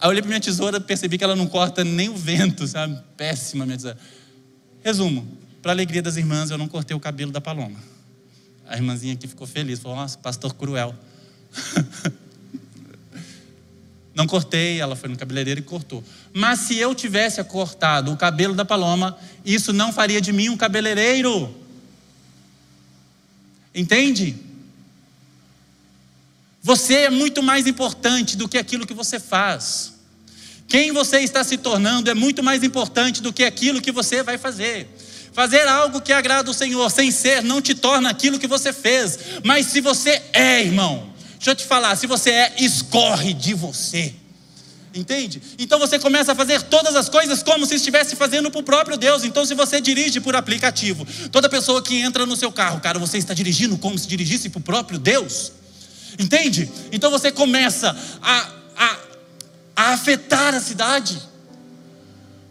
[0.00, 2.98] Aí eu olhei para minha tesoura percebi que ela não corta nem o vento, sabe?
[3.16, 3.98] Péssima minha tesoura.
[4.82, 5.26] Resumo,
[5.60, 7.78] para alegria das irmãs, eu não cortei o cabelo da Paloma.
[8.66, 10.94] A irmãzinha aqui ficou feliz, falou, nossa, pastor cruel.
[14.14, 16.04] Não cortei, ela foi no cabeleireiro e cortou.
[16.32, 20.56] Mas se eu tivesse cortado o cabelo da Paloma, isso não faria de mim um
[20.56, 21.54] cabeleireiro.
[23.74, 24.36] Entende?
[26.62, 29.94] Você é muito mais importante do que aquilo que você faz.
[30.68, 34.38] Quem você está se tornando é muito mais importante do que aquilo que você vai
[34.38, 34.88] fazer.
[35.32, 39.18] Fazer algo que agrada o Senhor sem ser não te torna aquilo que você fez.
[39.42, 41.11] Mas se você é, irmão,
[41.42, 44.14] deixa eu te falar, se você é, escorre de você.
[44.94, 45.42] Entende?
[45.58, 48.96] Então você começa a fazer todas as coisas como se estivesse fazendo para o próprio
[48.96, 49.24] Deus.
[49.24, 53.18] Então, se você dirige por aplicativo, toda pessoa que entra no seu carro, cara, você
[53.18, 55.50] está dirigindo como se dirigisse para o próprio Deus.
[56.16, 56.70] Entende?
[56.92, 58.98] Então você começa a, a,
[59.74, 61.20] a afetar a cidade.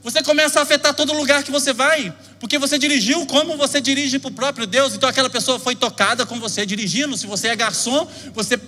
[0.03, 4.19] Você começa a afetar todo lugar que você vai, porque você dirigiu como você dirige
[4.19, 4.95] para o próprio Deus.
[4.95, 7.15] Então aquela pessoa foi tocada com você dirigindo.
[7.15, 8.59] Se você é garçom, você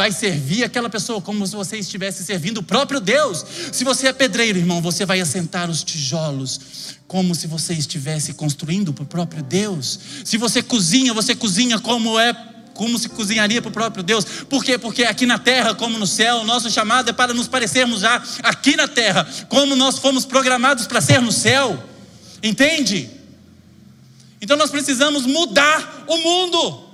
[0.00, 3.44] vai servir aquela pessoa como se você estivesse servindo o próprio Deus.
[3.70, 6.58] Se você é pedreiro, irmão, você vai assentar os tijolos
[7.06, 10.00] como se você estivesse construindo para o próprio Deus.
[10.24, 12.32] Se você cozinha, você cozinha como é
[12.72, 14.24] como se cozinharia para o próprio Deus.
[14.48, 14.78] Por quê?
[14.78, 18.76] Porque aqui na terra, como no céu, nosso chamado é para nos parecermos já aqui
[18.76, 21.78] na terra, como nós fomos programados para ser no céu.
[22.42, 23.10] Entende?
[24.40, 26.89] Então nós precisamos mudar o mundo.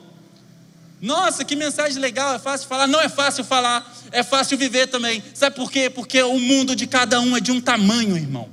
[1.06, 2.88] Nossa, que mensagem legal, é fácil falar.
[2.88, 5.22] Não é fácil falar, é fácil viver também.
[5.34, 5.88] Sabe por quê?
[5.88, 8.48] Porque o mundo de cada um é de um tamanho, irmão.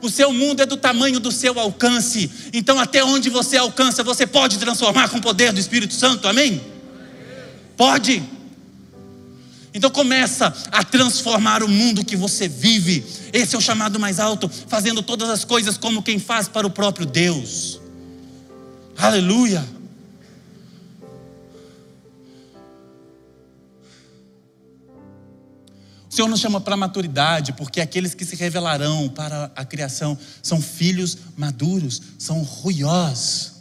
[0.00, 2.30] O seu mundo é do tamanho do seu alcance.
[2.54, 6.58] Então, até onde você alcança, você pode transformar com o poder do Espírito Santo, amém?
[7.76, 8.22] Pode.
[9.74, 13.04] Então começa a transformar o mundo que você vive.
[13.30, 16.70] Esse é o chamado mais alto, fazendo todas as coisas como quem faz para o
[16.70, 17.78] próprio Deus.
[18.96, 19.81] Aleluia.
[26.12, 30.60] O Senhor nos chama para maturidade, porque aqueles que se revelarão para a criação são
[30.60, 33.52] filhos maduros, são ruiós.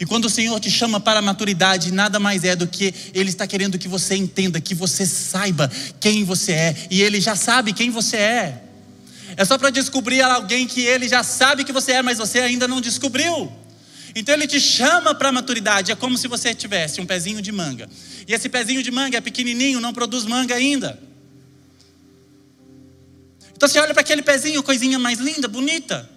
[0.00, 3.28] E quando o Senhor te chama para a maturidade, nada mais é do que Ele
[3.28, 5.70] está querendo que você entenda, que você saiba
[6.00, 8.64] quem você é, e Ele já sabe quem você é.
[9.36, 12.66] É só para descobrir alguém que Ele já sabe que você é, mas você ainda
[12.66, 13.52] não descobriu.
[14.12, 17.52] Então Ele te chama para a maturidade, é como se você tivesse um pezinho de
[17.52, 17.88] manga,
[18.26, 21.05] e esse pezinho de manga é pequenininho, não produz manga ainda.
[23.56, 26.08] Então você olha para aquele pezinho, coisinha mais linda, bonita,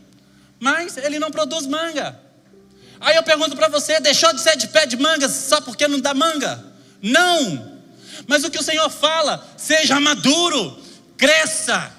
[0.60, 2.20] mas ele não produz manga.
[3.00, 6.00] Aí eu pergunto para você: deixou de ser de pé de manga só porque não
[6.00, 6.64] dá manga?
[7.02, 7.80] Não.
[8.28, 10.78] Mas o que o Senhor fala, seja maduro,
[11.18, 11.92] cresça.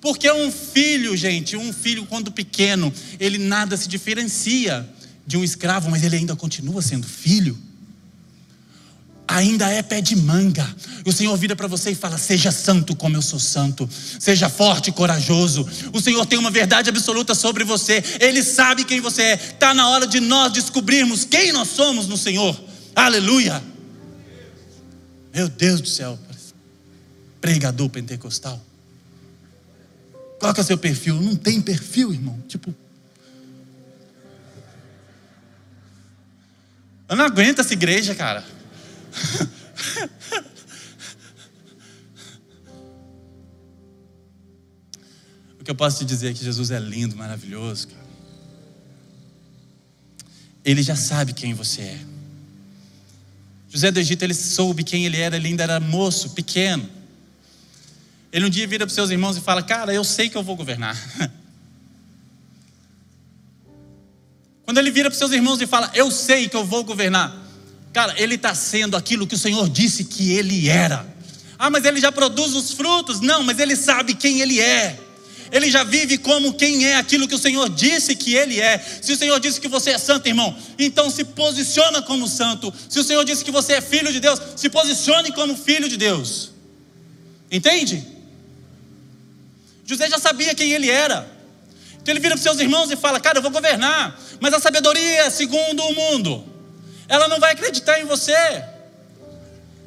[0.00, 4.88] Porque um filho, gente, um filho quando pequeno, ele nada se diferencia
[5.26, 7.56] de um escravo, mas ele ainda continua sendo filho
[9.30, 10.68] ainda é pé de manga.
[11.06, 13.88] O Senhor vira para você e fala: Seja santo como eu sou santo,
[14.18, 15.66] seja forte e corajoso.
[15.92, 19.34] O Senhor tem uma verdade absoluta sobre você, Ele sabe quem você é.
[19.34, 22.58] Está na hora de nós descobrirmos quem nós somos no Senhor.
[22.94, 23.62] Aleluia.
[25.32, 26.18] Meu Deus do céu,
[27.40, 28.60] pregador pentecostal.
[30.40, 31.20] Qual que é o seu perfil?
[31.20, 32.42] Não tem perfil, irmão.
[32.48, 32.74] Tipo.
[37.08, 38.44] Eu não aguento essa igreja, cara.
[45.60, 48.00] o que eu posso te dizer é que Jesus é lindo, maravilhoso, cara.
[50.64, 52.00] Ele já sabe quem você é.
[53.68, 56.88] José do Egito, ele soube quem ele era, ele ainda era moço, pequeno.
[58.32, 60.42] Ele um dia vira para os seus irmãos e fala: Cara, eu sei que eu
[60.42, 60.96] vou governar.
[64.64, 67.49] Quando ele vira para os seus irmãos e fala: Eu sei que eu vou governar.
[67.92, 71.06] Cara, ele está sendo aquilo que o Senhor disse que ele era.
[71.58, 73.20] Ah, mas ele já produz os frutos?
[73.20, 74.98] Não, mas ele sabe quem ele é.
[75.50, 78.78] Ele já vive como quem é aquilo que o Senhor disse que ele é.
[79.02, 82.72] Se o Senhor disse que você é santo, irmão, então se posiciona como santo.
[82.88, 85.96] Se o Senhor disse que você é filho de Deus, se posicione como filho de
[85.96, 86.52] Deus.
[87.50, 88.06] Entende?
[89.84, 91.28] José já sabia quem ele era.
[92.00, 94.60] Então ele vira para os seus irmãos e fala: Cara, eu vou governar, mas a
[94.60, 96.49] sabedoria é segundo o mundo
[97.10, 98.64] ela não vai acreditar em você.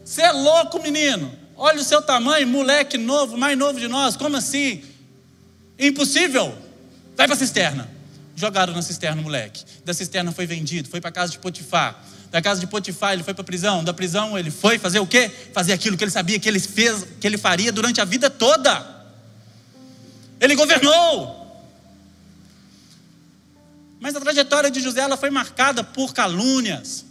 [0.03, 1.34] Você é louco, menino.
[1.55, 4.17] Olha o seu tamanho, moleque novo, mais novo de nós.
[4.17, 4.84] Como assim?
[5.80, 6.53] Impossível.
[7.15, 7.89] Vai para a cisterna.
[8.36, 9.63] Jogaram na cisterna o moleque.
[9.86, 12.03] Da cisterna foi vendido, foi para a casa de Potifar.
[12.30, 13.86] Da casa de Potifar ele foi para a prisão.
[13.86, 15.32] Da prisão ele foi fazer o quê?
[15.53, 18.86] Fazer aquilo que ele sabia que ele fez, que ele faria durante a vida toda.
[20.41, 21.41] Ele governou.
[24.01, 27.05] Mas a trajetória de José ela foi marcada por calúnias,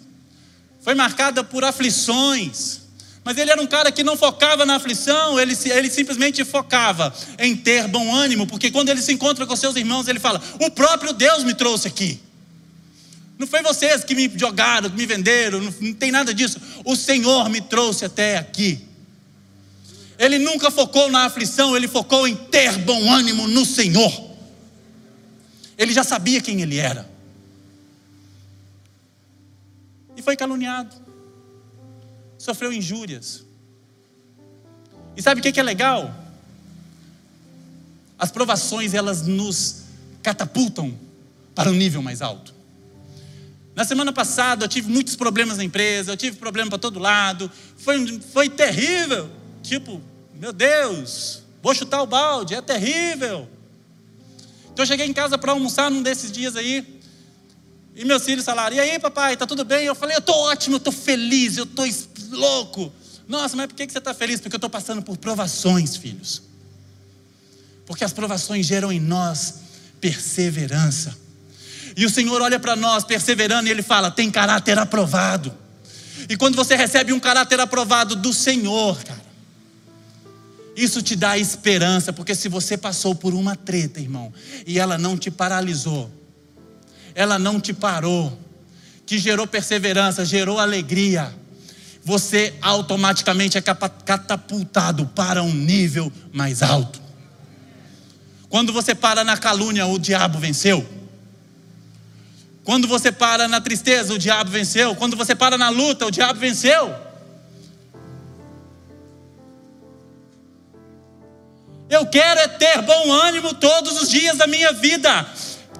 [0.83, 2.81] foi marcada por aflições.
[3.25, 7.57] Mas ele era um cara que não focava na aflição, ele, ele simplesmente focava em
[7.57, 11.13] ter bom ânimo, porque quando ele se encontra com seus irmãos, ele fala: O próprio
[11.13, 12.21] Deus me trouxe aqui.
[13.39, 16.61] Não foi vocês que me jogaram, que me venderam, não, não tem nada disso.
[16.85, 18.81] O Senhor me trouxe até aqui.
[20.19, 24.31] Ele nunca focou na aflição, ele focou em ter bom ânimo no Senhor.
[25.79, 27.12] Ele já sabia quem ele era.
[30.23, 30.95] E foi caluniado.
[32.39, 33.45] Sofreu injúrias.
[35.17, 36.15] E sabe o que é legal?
[38.17, 39.83] As provações, elas nos
[40.23, 40.97] catapultam
[41.57, 42.55] para um nível mais alto.
[43.75, 47.51] Na semana passada eu tive muitos problemas na empresa, eu tive problema para todo lado,
[47.77, 49.29] foi, foi terrível.
[49.61, 50.01] Tipo,
[50.35, 53.49] meu Deus, vou chutar o balde, é terrível.
[54.73, 57.02] Então eu cheguei em casa para almoçar num desses dias aí,
[57.95, 59.85] e meus filhos falaram: E aí, papai, tá tudo bem?
[59.85, 61.87] Eu falei: Eu estou ótimo, eu estou feliz, eu estou
[62.31, 62.93] louco.
[63.29, 64.41] Nossa, mas por que você está feliz?
[64.41, 66.43] Porque eu estou passando por provações, filhos.
[67.87, 69.55] Porque as provações geram em nós
[70.01, 71.17] perseverança.
[71.97, 75.57] E o Senhor olha para nós perseverando e Ele fala: tem caráter aprovado.
[76.29, 79.23] E quando você recebe um caráter aprovado do Senhor, cara,
[80.75, 84.33] isso te dá esperança, porque se você passou por uma treta, irmão,
[84.67, 86.11] e ela não te paralisou,
[87.15, 88.39] ela não te parou,
[89.07, 91.33] que gerou perseverança, gerou alegria,
[92.05, 97.01] você automaticamente é catapultado para um nível mais alto.
[98.49, 100.87] Quando você para na calúnia, o diabo venceu.
[102.65, 104.95] Quando você para na tristeza, o diabo venceu.
[104.95, 106.95] Quando você para na luta, o diabo venceu.
[111.89, 115.27] Eu quero é ter bom ânimo todos os dias da minha vida,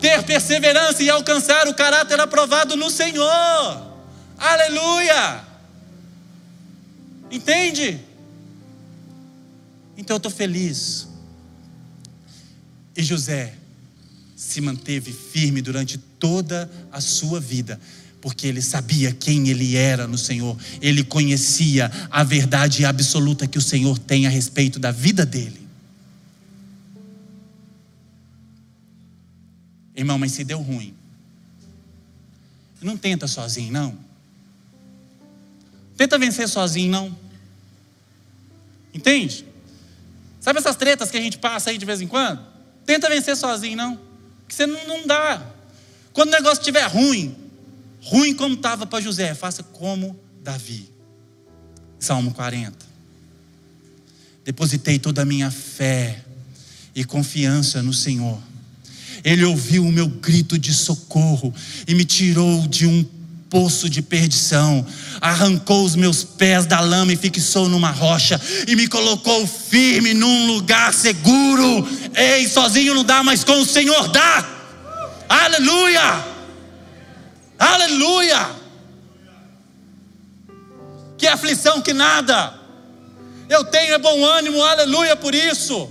[0.03, 3.93] ter perseverança e alcançar o caráter aprovado no Senhor.
[4.37, 5.45] Aleluia!
[7.31, 8.01] Entende?
[9.97, 11.07] Então eu estou feliz.
[12.97, 13.55] E José
[14.35, 17.81] se manteve firme durante toda a sua vida,
[18.21, 23.63] porque ele sabia quem ele era no Senhor, ele conhecia a verdade absoluta que o
[23.63, 25.62] Senhor tem a respeito da vida dele.
[29.95, 30.95] Irmão, mas se deu ruim,
[32.83, 33.97] não tenta sozinho, não.
[35.97, 37.17] Tenta vencer sozinho, não.
[38.93, 39.47] Entende?
[40.41, 42.45] Sabe essas tretas que a gente passa aí de vez em quando?
[42.85, 43.97] Tenta vencer sozinho, não.
[44.41, 45.41] Porque você não, não dá.
[46.13, 47.37] Quando o negócio estiver ruim,
[48.03, 50.91] ruim como estava para José, faça como Davi.
[51.99, 52.85] Salmo 40.
[54.45, 56.25] Depositei toda a minha fé
[56.95, 58.43] e confiança no Senhor.
[59.25, 61.55] Ele ouviu o meu grito de socorro
[61.87, 63.05] e me tirou de um
[63.53, 64.85] poço de perdição,
[65.21, 70.47] arrancou os meus pés da lama e fixou numa rocha, e me colocou firme num
[70.47, 71.87] lugar seguro.
[72.15, 74.49] Ei, sozinho não dá, mas com o Senhor dá.
[75.29, 76.25] Aleluia!
[77.59, 78.51] Aleluia!
[81.19, 82.55] Que aflição que nada.
[83.51, 85.91] Eu tenho é bom ânimo, aleluia por isso.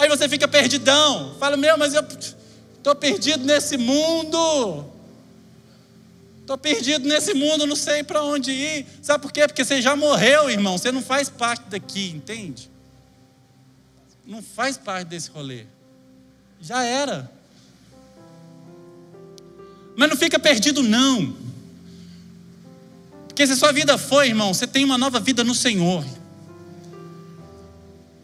[0.00, 1.36] Aí você fica perdidão.
[1.38, 2.02] Fala, meu, mas eu
[2.78, 4.86] estou perdido nesse mundo.
[6.40, 8.86] Estou perdido nesse mundo, não sei para onde ir.
[9.02, 9.46] Sabe por quê?
[9.46, 10.78] Porque você já morreu, irmão.
[10.78, 12.70] Você não faz parte daqui, entende?
[14.26, 15.66] Não faz parte desse rolê.
[16.62, 17.30] Já era.
[19.94, 21.36] Mas não fica perdido, não.
[23.28, 26.02] Porque se sua vida foi, irmão, você tem uma nova vida no Senhor.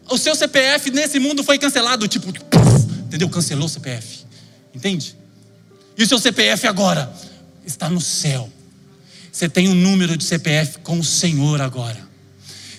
[0.09, 2.33] O seu CPF nesse mundo foi cancelado, tipo,
[3.07, 3.29] entendeu?
[3.29, 4.25] Cancelou o CPF.
[4.75, 5.17] Entende?
[5.97, 7.13] E o seu CPF agora?
[7.67, 8.49] está no céu.
[9.31, 12.07] Você tem um número de CPF com o Senhor agora.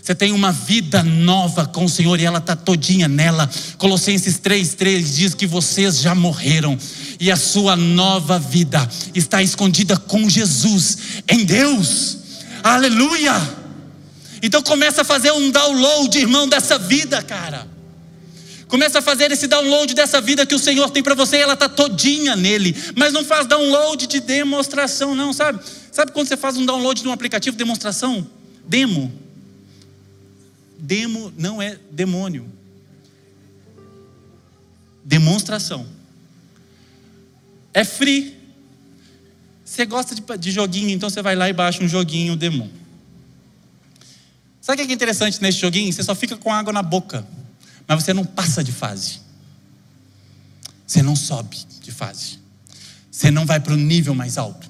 [0.01, 3.47] Você tem uma vida nova com o Senhor e ela está todinha nela.
[3.77, 6.77] Colossenses 3,3 diz que vocês já morreram
[7.19, 10.97] e a sua nova vida está escondida com Jesus
[11.27, 12.17] em Deus.
[12.63, 13.56] Aleluia!
[14.41, 17.67] Então começa a fazer um download, irmão, dessa vida, cara.
[18.67, 21.53] Começa a fazer esse download dessa vida que o Senhor tem para você e ela
[21.53, 22.75] está todinha nele.
[22.95, 25.59] Mas não faz download de demonstração, não, sabe?
[25.91, 28.27] Sabe quando você faz um download de um aplicativo de demonstração?
[28.67, 29.11] Demo.
[30.77, 32.51] Demo não é demônio.
[35.03, 35.87] Demonstração.
[37.73, 38.35] É free.
[39.63, 42.69] Você gosta de, de joguinho, então você vai lá e baixa um joguinho demo.
[44.67, 45.93] Sabe o que é interessante nesse joguinho?
[45.93, 47.25] Você só fica com água na boca
[47.87, 49.21] mas você não passa de fase.
[50.85, 52.37] Você não sobe de fase.
[53.09, 54.69] Você não vai para o nível mais alto.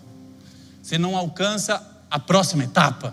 [0.83, 3.11] Você não alcança a próxima etapa.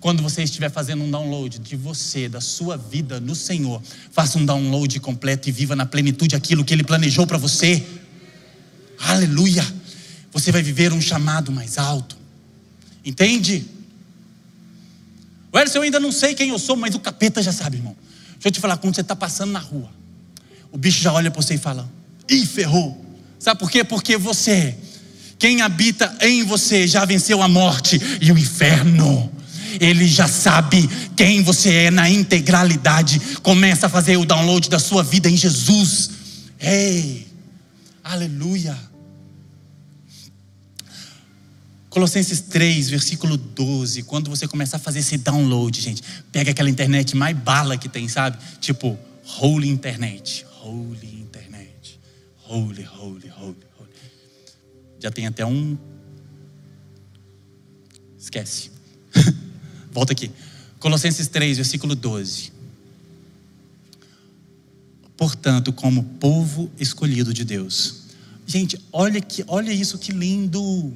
[0.00, 4.46] Quando você estiver fazendo um download de você, da sua vida no Senhor, faça um
[4.46, 7.86] download completo e viva na plenitude aquilo que Ele planejou para você.
[8.98, 9.62] Aleluia!
[10.32, 12.16] Você vai viver um chamado mais alto.
[13.04, 13.66] Entende?
[15.54, 17.96] Welson, eu ainda não sei quem eu sou, mas o capeta já sabe, irmão.
[18.32, 19.88] Deixa eu te falar, quando você está passando na rua,
[20.72, 21.88] o bicho já olha para você e fala:
[22.28, 23.04] Ih, ferrou.
[23.38, 23.84] Sabe por quê?
[23.84, 24.76] Porque você,
[25.38, 29.30] quem habita em você, já venceu a morte e o inferno.
[29.80, 33.20] Ele já sabe quem você é na integralidade.
[33.42, 36.10] Começa a fazer o download da sua vida em Jesus.
[36.60, 37.26] Ei,
[38.02, 38.76] aleluia.
[41.94, 44.02] Colossenses 3, versículo 12.
[44.02, 48.08] Quando você começar a fazer esse download, gente, pega aquela internet mais bala que tem,
[48.08, 48.36] sabe?
[48.58, 48.98] Tipo,
[49.38, 50.44] holy internet.
[50.60, 52.00] Holy internet.
[52.48, 53.88] Holy, holy, holy, holy.
[54.98, 55.78] Já tem até um.
[58.18, 58.72] Esquece.
[59.92, 60.32] Volta aqui.
[60.80, 62.52] Colossenses 3, versículo 12.
[65.16, 68.06] Portanto, como povo escolhido de Deus.
[68.44, 70.92] Gente, olha, que, olha isso que lindo.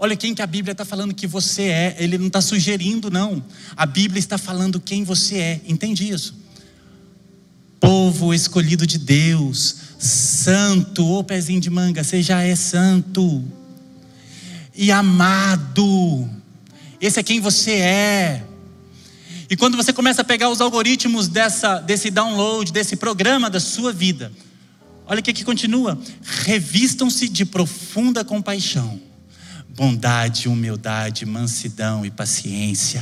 [0.00, 1.96] Olha quem que a Bíblia está falando que você é.
[1.98, 3.42] Ele não está sugerindo, não.
[3.76, 5.60] A Bíblia está falando quem você é.
[5.66, 6.36] Entende isso?
[7.80, 13.44] Povo escolhido de Deus, santo, ô pezinho de manga, você já é santo.
[14.72, 16.30] E amado.
[17.00, 18.44] Esse é quem você é.
[19.50, 23.92] E quando você começa a pegar os algoritmos dessa, desse download, desse programa da sua
[23.92, 24.30] vida,
[25.06, 29.07] olha o que, continua: revistam-se de profunda compaixão
[29.78, 33.00] bondade, humildade, mansidão e paciência.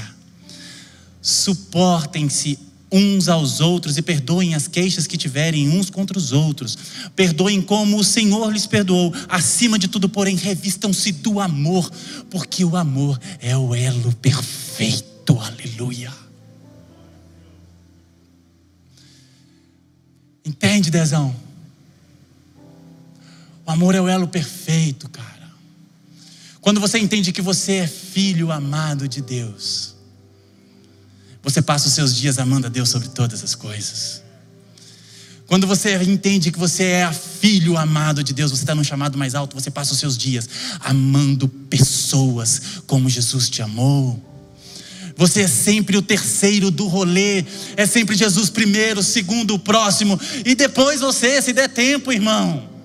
[1.22, 2.58] Suportem-se
[2.92, 6.76] uns aos outros e perdoem as queixas que tiverem uns contra os outros.
[7.16, 9.10] Perdoem como o Senhor lhes perdoou.
[9.26, 11.90] Acima de tudo, porém, revistam-se do amor,
[12.30, 15.38] porque o amor é o elo perfeito.
[15.40, 16.12] Aleluia.
[20.44, 21.34] Entende, Dezão?
[23.64, 24.85] O amor é o elo perfeito.
[26.66, 29.94] Quando você entende que você é filho amado de Deus,
[31.40, 34.20] você passa os seus dias amando a Deus sobre todas as coisas.
[35.46, 39.36] Quando você entende que você é filho amado de Deus, você está num chamado mais
[39.36, 40.48] alto, você passa os seus dias
[40.80, 44.20] amando pessoas como Jesus te amou.
[45.16, 47.44] Você é sempre o terceiro do rolê,
[47.76, 52.75] é sempre Jesus primeiro, segundo próximo, e depois você, se der tempo, irmão.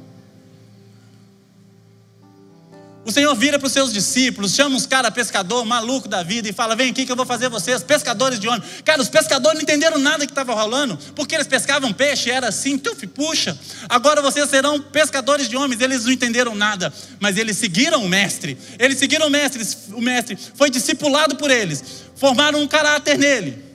[3.04, 6.54] O Senhor vira para os seus discípulos, chama uns cara pescador, maluco da vida, e
[6.54, 8.64] fala: Vem aqui que eu vou fazer vocês, pescadores de homens.
[8.86, 12.78] Cara, os pescadores não entenderam nada que estava rolando, porque eles pescavam peixe, era assim,
[12.78, 13.58] tuf, puxa.
[13.89, 15.82] Agora vocês serão pescadores de homens.
[15.82, 18.56] Eles não entenderam nada, mas eles seguiram o mestre.
[18.78, 21.84] Eles seguiram o mestre, o mestre foi discipulado por eles,
[22.16, 23.70] formaram um caráter nele.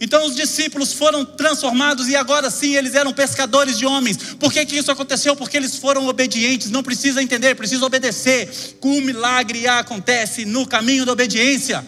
[0.00, 4.34] Então os discípulos foram transformados e agora sim eles eram pescadores de homens.
[4.34, 5.34] Por que, que isso aconteceu?
[5.34, 6.70] Porque eles foram obedientes.
[6.70, 8.76] Não precisa entender, precisa obedecer.
[8.80, 11.84] O milagre acontece no caminho da obediência.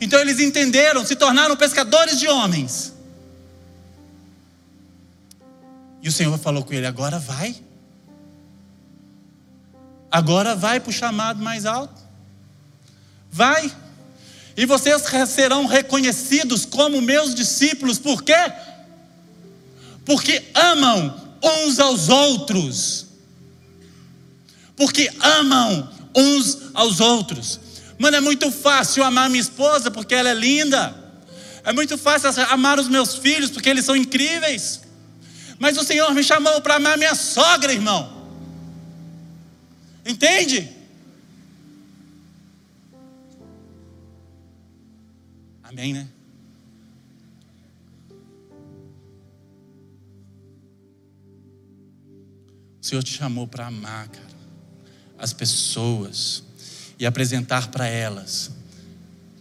[0.00, 2.92] Então eles entenderam, se tornaram pescadores de homens.
[6.02, 7.56] E o Senhor falou com ele: agora vai.
[10.10, 12.00] Agora vai para o chamado mais alto.
[13.30, 13.72] Vai
[14.58, 18.52] e vocês serão reconhecidos como meus discípulos, por quê?
[20.04, 23.06] Porque amam uns aos outros.
[24.74, 27.60] Porque amam uns aos outros.
[28.00, 30.92] Mano, é muito fácil amar minha esposa porque ela é linda.
[31.62, 34.80] É muito fácil amar os meus filhos porque eles são incríveis.
[35.60, 38.12] Mas o Senhor me chamou para amar minha sogra, irmão.
[40.04, 40.77] Entende?
[45.68, 46.08] Amém, né?
[52.80, 54.26] O Senhor te chamou para amar, cara,
[55.18, 56.42] as pessoas
[56.98, 58.50] e apresentar para elas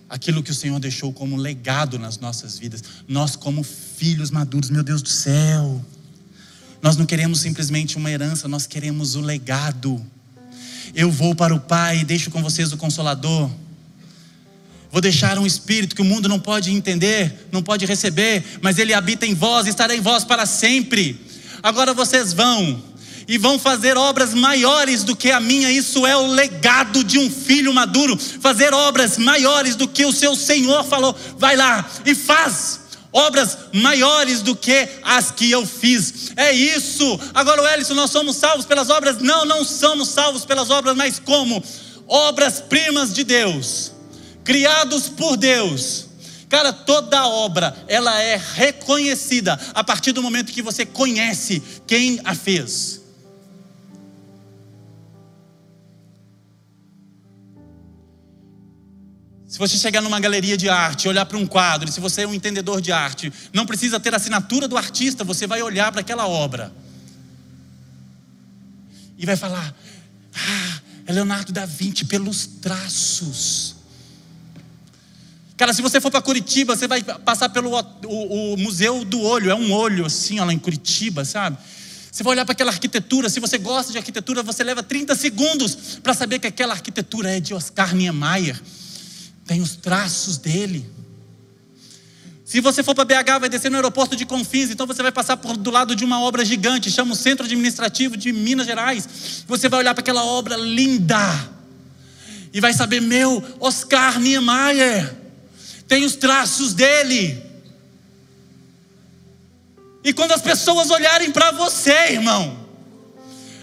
[0.10, 2.84] aquilo que o Senhor deixou como legado nas nossas vidas.
[3.08, 5.84] Nós, como filhos maduros, meu Deus do céu,
[6.82, 10.06] nós não queremos simplesmente uma herança, nós queremos o legado.
[10.94, 13.50] Eu vou para o Pai e deixo com vocês o Consolador.
[14.98, 18.96] Vou deixar um espírito que o mundo não pode entender, não pode receber, mas ele
[18.96, 21.22] habita em vós, estará em vós para sempre.
[21.62, 22.82] Agora vocês vão
[23.28, 25.72] e vão fazer obras maiores do que a minha.
[25.72, 28.18] Isso é o legado de um filho maduro.
[28.18, 31.16] Fazer obras maiores do que o seu Senhor falou.
[31.38, 32.80] Vai lá e faz
[33.14, 36.32] obras maiores do que as que eu fiz.
[36.36, 37.20] É isso.
[37.36, 39.20] Agora, o Ellison, nós somos salvos pelas obras?
[39.20, 41.64] Não, não somos salvos pelas obras, mas como
[42.08, 43.96] obras-primas de Deus
[44.48, 46.08] criados por Deus.
[46.48, 52.34] Cara, toda obra, ela é reconhecida a partir do momento que você conhece quem a
[52.34, 53.02] fez.
[59.50, 62.28] Se você chegar numa galeria de arte, olhar para um quadro, e se você é
[62.28, 66.00] um entendedor de arte, não precisa ter a assinatura do artista, você vai olhar para
[66.00, 66.74] aquela obra
[69.18, 69.76] e vai falar:
[70.34, 73.77] Ah, é Leonardo da Vinci pelos traços.
[75.58, 79.50] Cara, se você for para Curitiba, você vai passar pelo o, o, Museu do Olho,
[79.50, 81.58] é um olho assim, lá em Curitiba, sabe?
[82.12, 86.00] Você vai olhar para aquela arquitetura, se você gosta de arquitetura, você leva 30 segundos
[86.04, 88.62] para saber que aquela arquitetura é de Oscar Niemeyer.
[89.48, 90.88] Tem os traços dele.
[92.46, 95.38] Se você for para BH, vai descer no aeroporto de Confins, então você vai passar
[95.38, 99.44] por do lado de uma obra gigante, chama o Centro Administrativo de Minas Gerais.
[99.48, 101.18] Você vai olhar para aquela obra linda
[102.54, 105.17] e vai saber, meu, Oscar Niemeyer,
[105.88, 107.44] tem os traços dele.
[110.04, 112.68] E quando as pessoas olharem para você, irmão,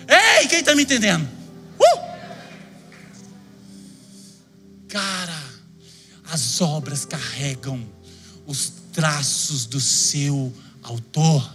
[0.09, 1.27] ei, quem está me entendendo?
[1.79, 2.01] Uh!
[4.89, 5.43] Cara,
[6.31, 7.85] as obras carregam
[8.47, 10.53] os traços do seu
[10.83, 11.53] autor.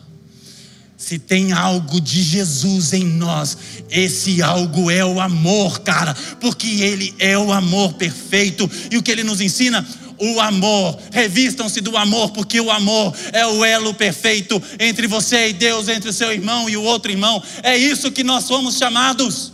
[0.98, 3.58] Se tem algo de Jesus em nós,
[3.90, 8.70] esse algo é o amor, cara, porque Ele é o amor perfeito.
[8.92, 9.88] E o que Ele nos ensina?
[10.20, 11.00] O amor.
[11.12, 16.10] Revistam-se do amor, porque o amor é o elo perfeito entre você e Deus, entre
[16.10, 17.42] o seu irmão e o outro irmão.
[17.64, 19.54] É isso que nós somos chamados.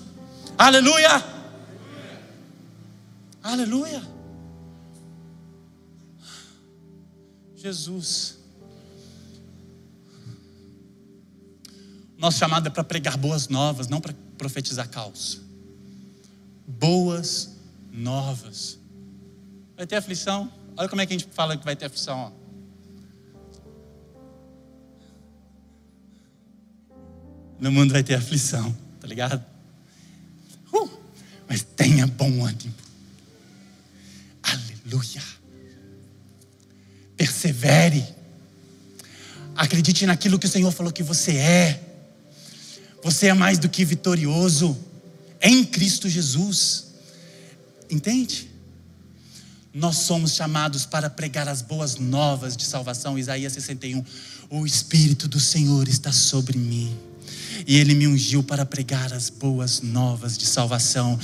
[0.57, 1.23] Aleluia!
[3.43, 4.01] Aleluia!
[7.55, 8.37] Jesus.
[12.17, 15.41] Nosso chamado é para pregar boas novas, não para profetizar caos.
[16.67, 17.55] Boas
[17.91, 18.79] novas.
[19.75, 20.51] Vai ter aflição.
[20.77, 22.17] Olha como é que a gente fala que vai ter aflição.
[22.17, 22.45] Ó.
[27.59, 29.43] No mundo vai ter aflição, tá ligado?
[30.73, 30.89] Uh,
[31.47, 32.73] mas tenha bom ânimo.
[34.43, 35.23] Aleluia.
[37.15, 38.05] Persevere.
[39.55, 41.81] Acredite naquilo que o Senhor falou que você é.
[43.03, 44.77] Você é mais do que vitorioso
[45.41, 46.87] em Cristo Jesus.
[47.89, 48.54] Entende?
[49.75, 53.19] Nós somos chamados para pregar as boas novas de salvação.
[53.19, 54.01] Isaías 61.
[54.49, 56.97] O Espírito do Senhor está sobre mim.
[57.67, 61.19] E Ele me ungiu para pregar as boas novas de salvação,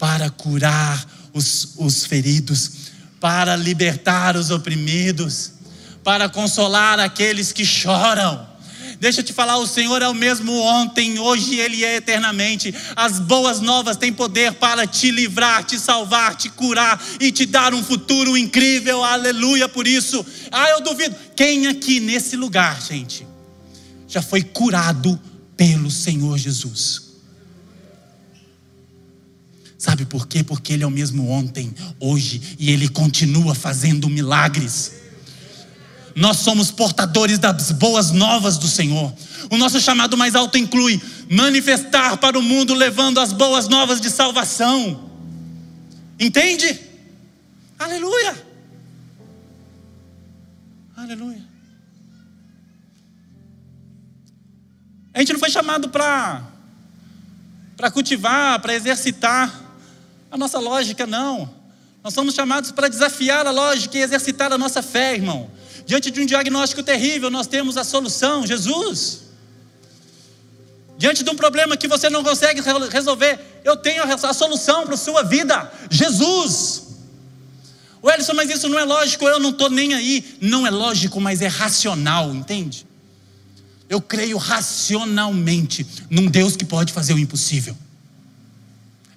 [0.00, 2.72] para curar os, os feridos,
[3.20, 5.52] para libertar os oprimidos,
[6.02, 8.51] para consolar aqueles que choram
[9.02, 12.72] Deixa eu te falar, o Senhor é o mesmo ontem, hoje Ele é eternamente.
[12.94, 17.74] As boas novas têm poder para te livrar, te salvar, te curar e te dar
[17.74, 19.02] um futuro incrível.
[19.02, 20.24] Aleluia por isso.
[20.52, 21.16] Ah, eu duvido.
[21.34, 23.26] Quem aqui nesse lugar, gente,
[24.06, 25.20] já foi curado
[25.56, 27.02] pelo Senhor Jesus?
[29.76, 30.44] Sabe por quê?
[30.44, 35.01] Porque Ele é o mesmo ontem, hoje e Ele continua fazendo milagres.
[36.14, 39.12] Nós somos portadores das boas novas do Senhor.
[39.50, 41.00] O nosso chamado mais alto inclui
[41.30, 45.10] manifestar para o mundo levando as boas novas de salvação.
[46.18, 46.80] Entende?
[47.78, 48.52] Aleluia!
[50.96, 51.42] Aleluia.
[55.14, 56.42] A gente não foi chamado para
[57.76, 59.60] para cultivar, para exercitar
[60.30, 61.52] a nossa lógica, não.
[62.02, 65.50] Nós somos chamados para desafiar a lógica e exercitar a nossa fé, irmão.
[65.86, 69.22] Diante de um diagnóstico terrível, nós temos a solução, Jesus.
[70.96, 74.98] Diante de um problema que você não consegue resolver, eu tenho a solução para a
[74.98, 76.82] sua vida, Jesus.
[78.00, 80.36] O Ellison, mas isso não é lógico, eu não estou nem aí.
[80.40, 82.86] Não é lógico, mas é racional, entende?
[83.88, 87.76] Eu creio racionalmente num Deus que pode fazer o impossível.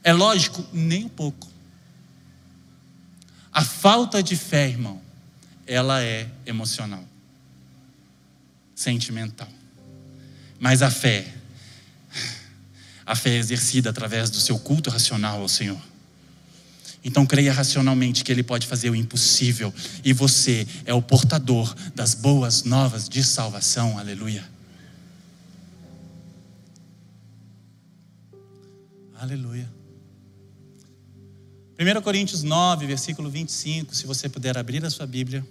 [0.03, 0.63] É lógico?
[0.71, 1.47] Nem um pouco.
[3.51, 5.01] A falta de fé, irmão,
[5.65, 7.03] ela é emocional,
[8.75, 9.47] sentimental.
[10.59, 11.33] Mas a fé,
[13.05, 15.81] a fé é exercida através do seu culto racional ao Senhor.
[17.03, 19.71] Então creia racionalmente que Ele pode fazer o impossível
[20.03, 23.99] e você é o portador das boas novas de salvação.
[23.99, 24.43] Aleluia.
[29.19, 29.74] Aleluia.
[31.77, 35.45] 1 Coríntios 9, versículo 25, se você puder abrir a sua Bíblia.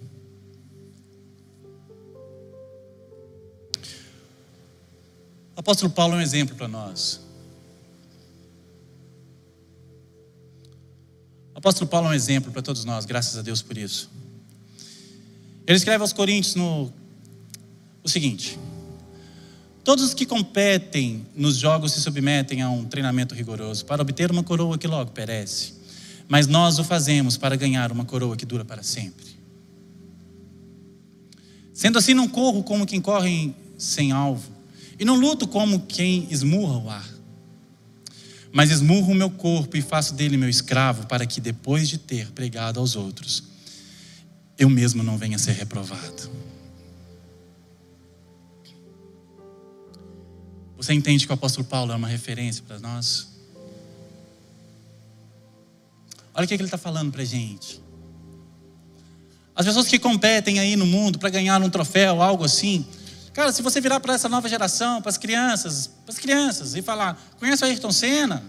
[5.55, 7.21] O apóstolo Paulo é um exemplo para nós.
[11.53, 14.09] O apóstolo Paulo é um exemplo para todos nós, graças a Deus por isso.
[15.67, 16.91] Ele escreve aos Coríntios no,
[18.03, 18.57] o seguinte:
[19.83, 24.43] Todos os que competem nos jogos se submetem a um treinamento rigoroso para obter uma
[24.43, 25.84] coroa que logo perece
[26.27, 29.25] mas nós o fazemos para ganhar uma coroa que dura para sempre.
[31.73, 34.49] Sendo assim, não corro como quem corre sem alvo,
[34.97, 37.15] e não luto como quem esmurra o ar.
[38.51, 42.31] Mas esmurro o meu corpo e faço dele meu escravo, para que depois de ter
[42.31, 43.43] pregado aos outros,
[44.57, 46.31] eu mesmo não venha ser reprovado.
[50.77, 53.34] Você entende que o apóstolo Paulo é uma referência para nós?
[56.35, 57.81] Olha o que ele está falando para a gente.
[59.55, 62.85] As pessoas que competem aí no mundo para ganhar um troféu, algo assim.
[63.33, 66.81] Cara, se você virar para essa nova geração, para as crianças, para as crianças, e
[66.81, 68.43] falar, conhece o Ayrton Senna?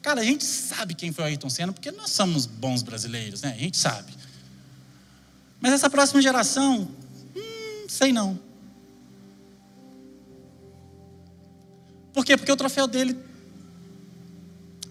[0.00, 3.54] Cara, a gente sabe quem foi o Ayrton Senna, porque nós somos bons brasileiros, né?
[3.56, 4.12] A gente sabe.
[5.60, 6.88] Mas essa próxima geração,
[7.36, 8.38] hum, sei não.
[12.12, 12.36] Por quê?
[12.36, 13.16] Porque o troféu dele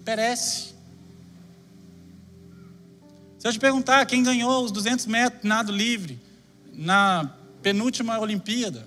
[0.04, 0.72] perece.
[3.38, 6.20] Se eu te perguntar quem ganhou os 200 metros nado livre
[6.72, 7.28] na
[7.60, 8.86] penúltima Olimpíada,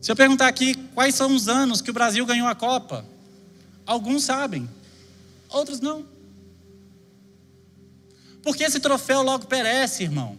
[0.00, 3.04] se eu perguntar aqui quais são os anos que o Brasil ganhou a Copa,
[3.86, 4.68] alguns sabem,
[5.48, 6.06] outros não.
[8.42, 10.38] Porque esse troféu logo perece, irmão.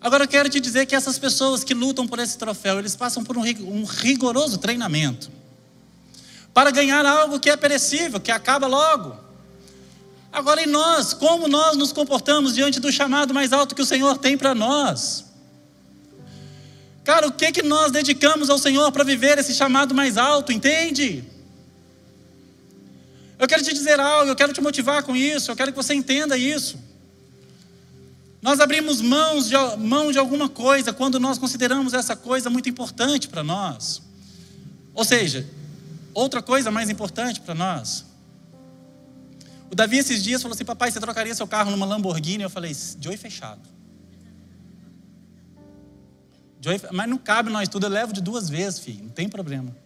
[0.00, 3.24] Agora eu quero te dizer que essas pessoas que lutam por esse troféu, eles passam
[3.24, 5.30] por um rigoroso treinamento
[6.56, 9.14] para ganhar algo que é perecível, que acaba logo.
[10.32, 14.16] Agora, em nós, como nós nos comportamos diante do chamado mais alto que o Senhor
[14.16, 15.26] tem para nós?
[17.04, 21.22] Cara, o que que nós dedicamos ao Senhor para viver esse chamado mais alto, entende?
[23.38, 25.92] Eu quero te dizer algo, eu quero te motivar com isso, eu quero que você
[25.92, 26.78] entenda isso.
[28.40, 33.28] Nós abrimos mãos de, mão de alguma coisa quando nós consideramos essa coisa muito importante
[33.28, 34.00] para nós.
[34.94, 35.46] Ou seja,
[36.16, 38.06] Outra coisa mais importante para nós.
[39.70, 42.42] O Davi esses dias falou assim: Papai, você trocaria seu carro numa Lamborghini?
[42.42, 43.60] Eu falei: Joey fechado.
[46.58, 49.76] Joey, mas não cabe nós tudo, eu levo de duas vezes, filho, não tem problema.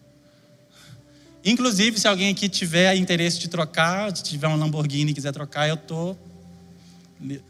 [1.45, 5.69] Inclusive, se alguém aqui tiver interesse de trocar, se tiver uma Lamborghini e quiser trocar,
[5.69, 6.13] eu tô.
[6.13, 7.41] O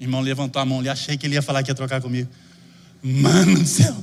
[0.00, 2.28] irmão levantou a mão ali, achei que ele ia falar que ia trocar comigo.
[3.00, 3.94] Mano do céu,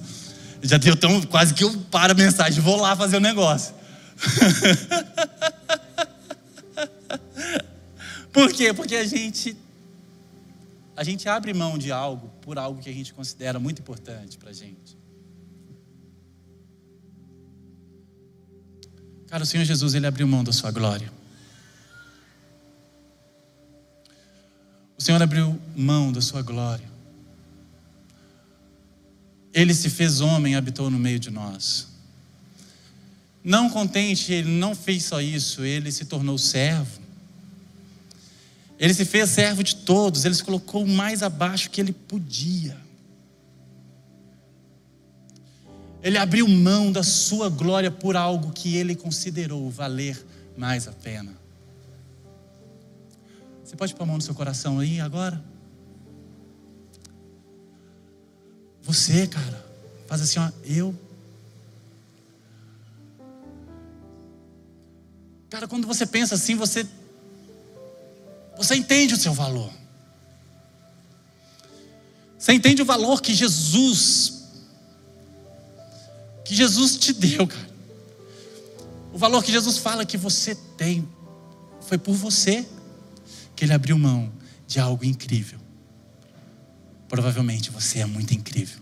[0.62, 3.81] já deu tão quase que eu paro a mensagem, vou lá fazer o negócio.
[8.32, 8.74] Por quê?
[8.74, 9.58] Porque a gente
[10.96, 14.54] a gente abre mão de algo por algo que a gente considera muito importante para
[14.54, 14.98] gente.
[19.28, 21.12] Cara, o Senhor Jesus, Ele abriu mão da sua glória.
[24.98, 26.90] O Senhor abriu mão da sua glória.
[29.54, 31.88] Ele se fez homem e habitou no meio de nós.
[33.44, 37.02] Não contente, ele não fez só isso, ele se tornou servo.
[38.78, 42.78] Ele se fez servo de todos, ele se colocou mais abaixo que ele podia.
[46.04, 50.24] Ele abriu mão da sua glória por algo que ele considerou valer
[50.58, 51.32] mais a pena.
[53.64, 55.42] Você pode pôr a mão no seu coração aí agora?
[58.82, 59.66] Você, cara,
[60.08, 60.94] faz assim, ó, eu
[65.52, 66.88] Cara, quando você pensa assim, você
[68.56, 69.72] você entende o seu valor.
[72.40, 74.44] Você entende o valor que Jesus
[76.46, 77.70] que Jesus te deu, cara.
[79.12, 81.08] O valor que Jesus fala que você tem
[81.82, 82.66] foi por você
[83.54, 84.32] que ele abriu mão
[84.66, 85.60] de algo incrível.
[87.10, 88.82] Provavelmente você é muito incrível.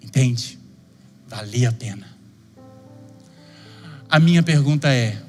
[0.00, 0.60] Entende?
[1.26, 2.17] Valia a pena.
[4.10, 5.20] A minha pergunta é: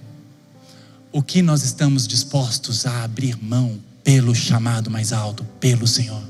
[1.11, 6.23] o que nós estamos dispostos a abrir mão pelo chamado mais alto, pelo Senhor?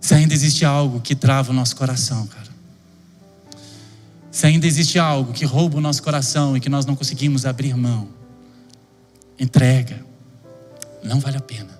[0.00, 2.48] Se ainda existe algo que trava o nosso coração, cara.
[4.30, 7.76] Se ainda existe algo que rouba o nosso coração e que nós não conseguimos abrir
[7.76, 8.08] mão,
[9.38, 10.04] entrega.
[11.02, 11.78] Não vale a pena.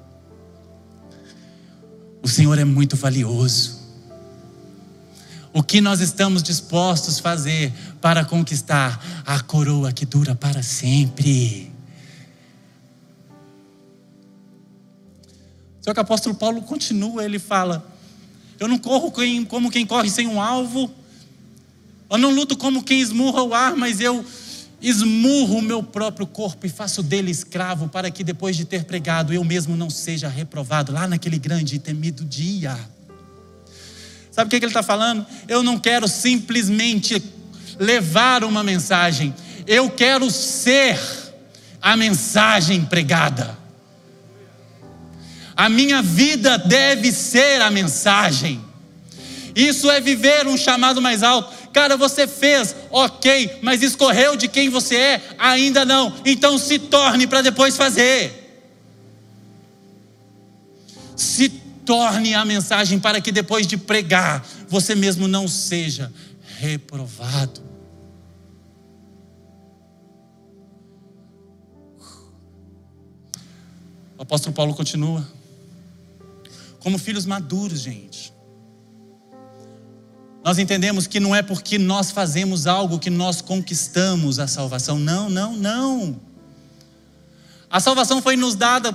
[2.23, 3.78] O Senhor é muito valioso.
[5.59, 11.73] O que nós estamos dispostos a fazer para conquistar a coroa que dura para sempre?
[15.81, 17.85] Só que o apóstolo Paulo continua, ele fala:
[18.61, 19.13] Eu não corro
[19.49, 20.89] como quem corre sem um alvo,
[22.09, 24.25] eu não luto como quem esmurra o ar, mas eu
[24.81, 29.35] esmurro o meu próprio corpo e faço dele escravo, para que depois de ter pregado
[29.35, 32.79] eu mesmo não seja reprovado lá naquele grande e temido dia.
[34.39, 35.27] Sabe o que, ele está falando?
[35.49, 37.21] Eu não quero simplesmente
[37.77, 39.35] levar uma mensagem,
[39.67, 40.97] eu quero ser
[41.83, 43.59] a mensagem pregada.
[45.57, 48.65] A minha vida deve ser a mensagem.
[49.57, 51.53] Isso é viver um chamado mais alto.
[51.73, 55.23] Cara, você fez, ok, mas escorreu de quem você é?
[55.37, 56.15] Ainda não.
[56.25, 58.63] Então se torne para depois fazer.
[61.17, 61.49] Se
[61.89, 66.13] torne a mensagem para que depois de pregar, você mesmo não seja
[66.59, 67.63] reprovado.
[74.19, 75.27] O apóstolo Paulo continua.
[76.79, 78.35] Como filhos maduros, gente.
[80.45, 84.99] Nós entendemos que não é porque nós fazemos algo que nós conquistamos a salvação.
[84.99, 86.21] Não, não, não.
[87.71, 88.93] A salvação foi nos dada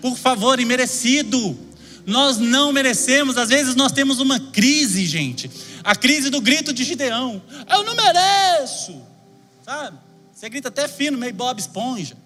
[0.00, 1.68] por favor e merecido.
[2.06, 5.50] Nós não merecemos, às vezes nós temos uma crise, gente.
[5.84, 7.42] A crise do grito de Gideão.
[7.68, 9.00] Eu não mereço.
[9.64, 9.98] Sabe?
[10.32, 12.16] Você grita até fino, meio Bob Esponja.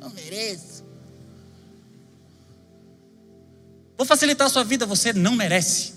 [0.00, 0.84] Não mereço.
[3.96, 5.94] Vou facilitar a sua vida, você não merece.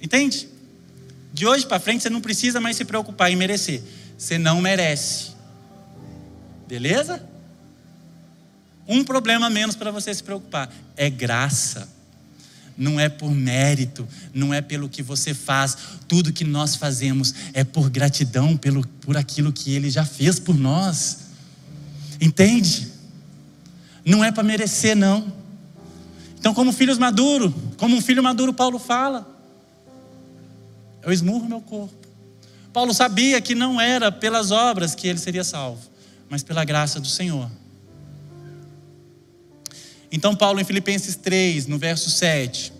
[0.00, 0.48] Entende?
[1.32, 3.82] De hoje para frente você não precisa mais se preocupar em merecer.
[4.18, 5.30] Você não merece.
[6.68, 7.26] Beleza?
[8.90, 11.88] Um problema menos para você se preocupar: é graça.
[12.76, 15.76] Não é por mérito, não é pelo que você faz.
[16.08, 20.56] Tudo que nós fazemos é por gratidão pelo, por aquilo que Ele já fez por
[20.56, 21.18] nós.
[22.20, 22.90] Entende?
[24.04, 25.30] Não é para merecer, não.
[26.38, 29.28] Então, como filhos maduros, como um filho maduro, Paulo fala:
[31.02, 31.94] Eu esmurro meu corpo.
[32.72, 35.82] Paulo sabia que não era pelas obras que ele seria salvo,
[36.28, 37.50] mas pela graça do Senhor.
[40.12, 42.72] Então, Paulo, em Filipenses 3, no verso 7,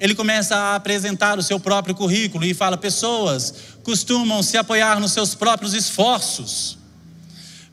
[0.00, 5.12] ele começa a apresentar o seu próprio currículo e fala: pessoas costumam se apoiar nos
[5.12, 6.78] seus próprios esforços.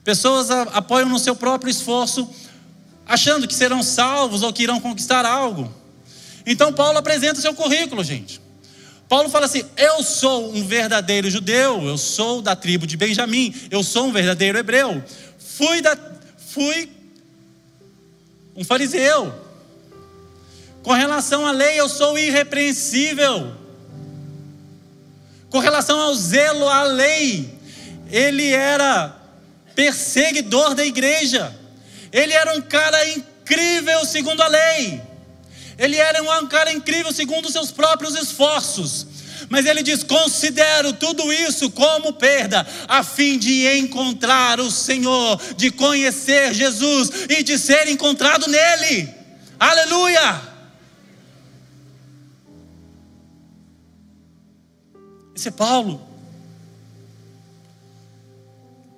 [0.03, 2.29] Pessoas apoiam no seu próprio esforço,
[3.05, 5.73] achando que serão salvos ou que irão conquistar algo.
[6.45, 8.41] Então, Paulo apresenta o seu currículo, gente.
[9.09, 13.81] Paulo fala assim: Eu sou um verdadeiro judeu, eu sou da tribo de Benjamim, eu
[13.83, 15.01] sou um verdadeiro hebreu.
[15.39, 15.97] Fui, da,
[16.37, 16.89] fui
[18.57, 19.31] um fariseu.
[20.81, 23.55] Com relação à lei, eu sou irrepreensível.
[25.51, 27.53] Com relação ao zelo à lei,
[28.09, 29.15] ele era
[29.75, 31.55] perseguidor da igreja.
[32.11, 35.01] Ele era um cara incrível segundo a lei.
[35.77, 39.05] Ele era um cara incrível segundo os seus próprios esforços.
[39.49, 45.71] Mas ele diz: considero tudo isso como perda, a fim de encontrar o Senhor, de
[45.71, 49.13] conhecer Jesus e de ser encontrado nele.
[49.59, 50.41] Aleluia!
[55.35, 56.05] Esse é Paulo.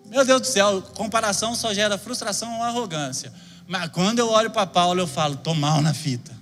[0.05, 3.31] Meu Deus do céu, comparação só gera frustração ou arrogância.
[3.67, 6.38] Mas quando eu olho para Paulo, eu falo, tô mal na fita.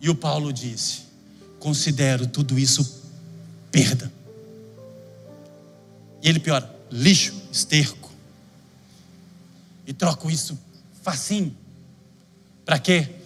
[0.00, 1.02] E o Paulo disse:
[1.58, 3.02] considero tudo isso
[3.70, 4.10] perda.
[6.22, 8.10] E ele piora: lixo, esterco.
[9.86, 10.58] E troco isso
[11.02, 11.56] facinho.
[12.64, 13.16] Para quê?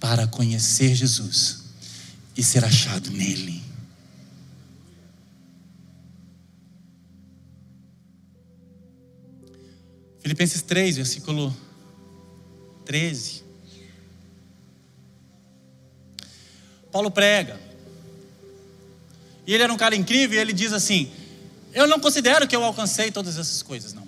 [0.00, 1.62] Para conhecer Jesus
[2.36, 3.62] e ser achado nele.
[10.20, 11.54] Filipenses 3, versículo
[12.84, 13.41] 13.
[16.92, 17.58] Paulo prega.
[19.46, 21.10] E ele era um cara incrível e ele diz assim:
[21.72, 24.06] Eu não considero que eu alcancei todas essas coisas, não.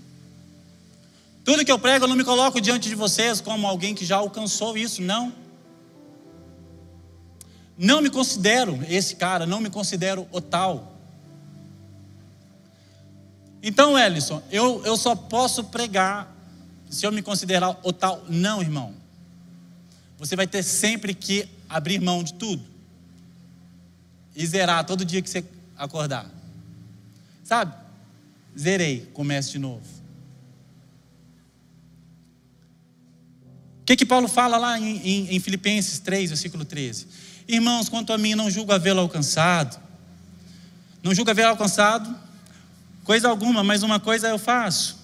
[1.44, 4.16] Tudo que eu prego, eu não me coloco diante de vocês como alguém que já
[4.16, 5.32] alcançou isso, não.
[7.76, 10.92] Não me considero esse cara, não me considero o tal.
[13.62, 16.32] Então, Ellison, eu, eu só posso pregar
[16.88, 18.22] se eu me considerar o tal.
[18.28, 18.94] Não, irmão.
[20.18, 22.73] Você vai ter sempre que abrir mão de tudo
[24.34, 25.44] e zerar todo dia que você
[25.76, 26.30] acordar.
[27.42, 27.74] Sabe?
[28.58, 29.84] Zerei, começo de novo.
[33.82, 37.06] O que, que Paulo fala lá em, em, em Filipenses 3, versículo 13?
[37.46, 39.78] Irmãos, quanto a mim, não julgo havê-lo alcançado.
[41.02, 42.24] Não julgo havê-lo alcançado
[43.04, 45.03] coisa alguma, mas uma coisa eu faço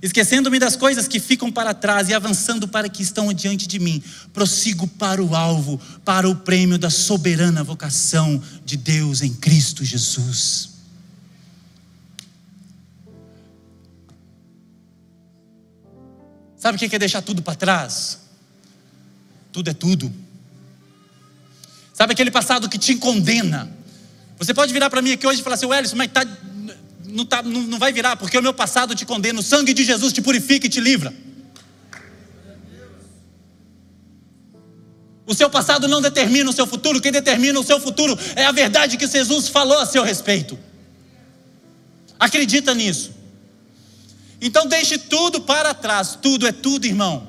[0.00, 4.02] Esquecendo-me das coisas que ficam para trás e avançando para que estão diante de mim,
[4.32, 10.70] prossigo para o alvo, para o prêmio da soberana vocação de Deus em Cristo Jesus.
[16.56, 18.28] Sabe o que é deixar tudo para trás?
[19.58, 20.12] tudo é tudo.
[21.92, 23.68] Sabe aquele passado que te condena?
[24.38, 26.24] Você pode virar para mim aqui hoje e falar assim, Wellington, mas tá,
[27.18, 29.40] não, tá, não, não vai virar, porque o meu passado te condena.
[29.40, 31.12] O sangue de Jesus te purifica e te livra.
[35.26, 38.52] O seu passado não determina o seu futuro, quem determina o seu futuro é a
[38.52, 40.56] verdade que Jesus falou a seu respeito.
[42.18, 43.10] Acredita nisso.
[44.40, 47.28] Então deixe tudo para trás, tudo é tudo, irmão.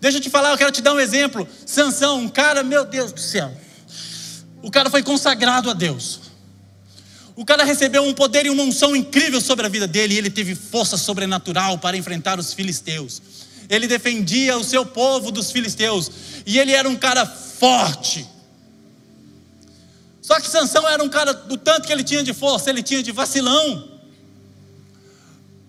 [0.00, 1.46] Deixa eu te falar, eu quero te dar um exemplo.
[1.66, 3.52] Sansão, um cara, meu Deus do céu.
[4.62, 6.23] O cara foi consagrado a Deus.
[7.36, 10.30] O cara recebeu um poder e uma unção incrível sobre a vida dele, e ele
[10.30, 13.20] teve força sobrenatural para enfrentar os filisteus
[13.68, 16.10] ele defendia o seu povo dos filisteus,
[16.46, 18.26] e ele era um cara forte.
[20.20, 23.02] Só que Sansão era um cara do tanto que ele tinha de força, ele tinha
[23.02, 24.00] de vacilão.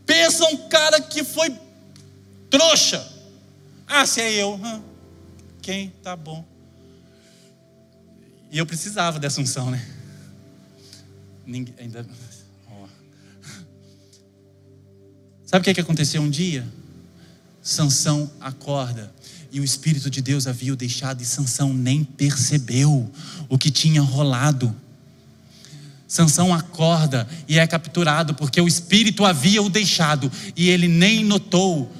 [0.05, 1.53] Pensa um cara que foi
[2.49, 3.05] trouxa.
[3.87, 4.59] Ah, se é eu.
[5.61, 5.89] quem?
[6.01, 6.43] Tá bom.
[8.51, 9.85] E eu precisava dessa unção, né?
[11.45, 12.05] Ninguém, ainda.
[15.45, 16.67] Sabe o que, que aconteceu um dia?
[17.61, 19.13] Sansão acorda.
[19.51, 23.09] E o Espírito de Deus havia o deixado e Sansão nem percebeu
[23.47, 24.75] o que tinha rolado.
[26.07, 31.91] Sansão acorda e é capturado porque o Espírito havia o deixado e ele nem notou.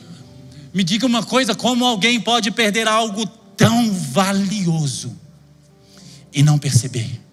[0.73, 3.25] Me diga uma coisa: como alguém pode perder algo
[3.55, 5.15] tão valioso
[6.33, 7.24] e não perceber?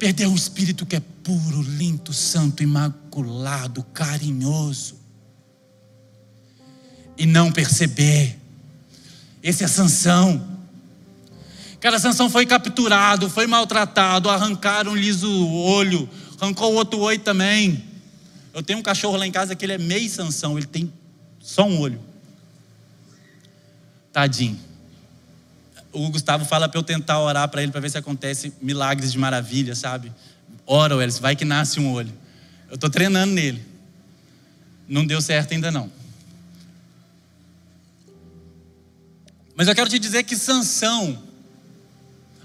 [0.00, 4.98] Perder o Espírito que é puro, limpo, santo, imaculado, carinhoso
[7.18, 8.38] e não perceber.
[9.42, 10.58] Esse é Sansão.
[11.78, 16.08] Cara, Sansão foi capturado, foi maltratado, arrancaram-lhes o olho,
[16.40, 17.84] arrancou o outro olho também.
[18.54, 20.90] Eu tenho um cachorro lá em casa que ele é meio Sansão, ele tem
[21.38, 22.00] só um olho.
[24.10, 24.69] Tadinho.
[25.92, 29.18] O Gustavo fala para eu tentar orar para ele para ver se acontece milagres de
[29.18, 30.12] maravilha, sabe?
[30.66, 32.12] Ora, Welles, vai que nasce um olho.
[32.68, 33.64] Eu estou treinando nele.
[34.88, 35.90] Não deu certo ainda não.
[39.56, 41.22] Mas eu quero te dizer que Sansão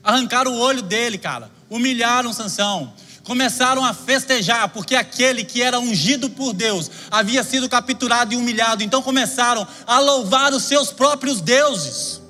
[0.03, 1.49] arrancaram o olho dele, cara.
[1.69, 2.93] Humilharam Sansão.
[3.23, 8.83] Começaram a festejar, porque aquele que era ungido por Deus havia sido capturado e humilhado.
[8.83, 12.21] Então começaram a louvar os seus próprios deuses.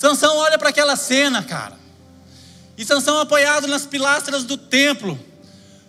[0.00, 1.78] Sansão olha para aquela cena, cara.
[2.76, 5.18] E Sansão apoiado nas pilastras do templo.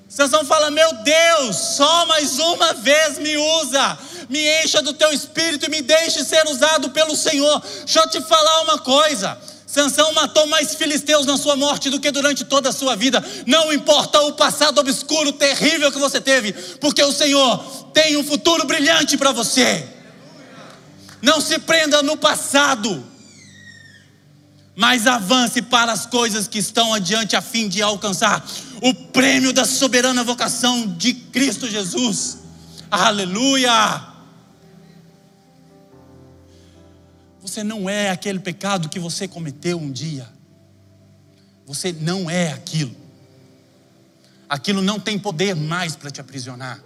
[0.10, 3.98] Sansão fala: Meu Deus, só mais uma vez me usa
[4.32, 7.62] me encha do teu espírito e me deixe ser usado pelo Senhor.
[7.84, 9.38] Deixa eu te falar uma coisa.
[9.68, 13.22] Sansão matou mais filisteus na sua morte do que durante toda a sua vida.
[13.46, 17.58] Não importa o passado obscuro, terrível que você teve, porque o Senhor
[17.94, 19.86] tem um futuro brilhante para você.
[21.22, 23.06] Não se prenda no passado,
[24.82, 28.44] mas avance para as coisas que estão adiante a fim de alcançar
[28.82, 32.40] o prêmio da soberana vocação de Cristo Jesus.
[32.90, 34.08] Aleluia!
[37.44, 40.28] Você não é aquele pecado que você cometeu um dia.
[41.68, 42.96] Você não é aquilo.
[44.50, 46.84] Aquilo não tem poder mais para te aprisionar.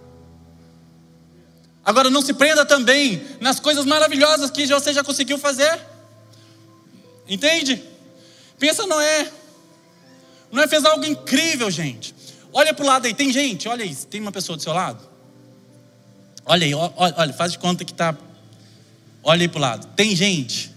[1.82, 5.95] Agora, não se prenda também nas coisas maravilhosas que você já conseguiu fazer.
[7.28, 7.82] Entende?
[8.58, 9.30] Pensa Noé.
[10.50, 12.14] Noé fez algo incrível, gente.
[12.52, 15.06] Olha para o lado aí, tem gente, olha aí, tem uma pessoa do seu lado.
[16.44, 18.16] Olha aí, olha, olha faz de conta que está
[19.28, 19.86] Olha aí para o lado.
[19.96, 20.72] Tem gente?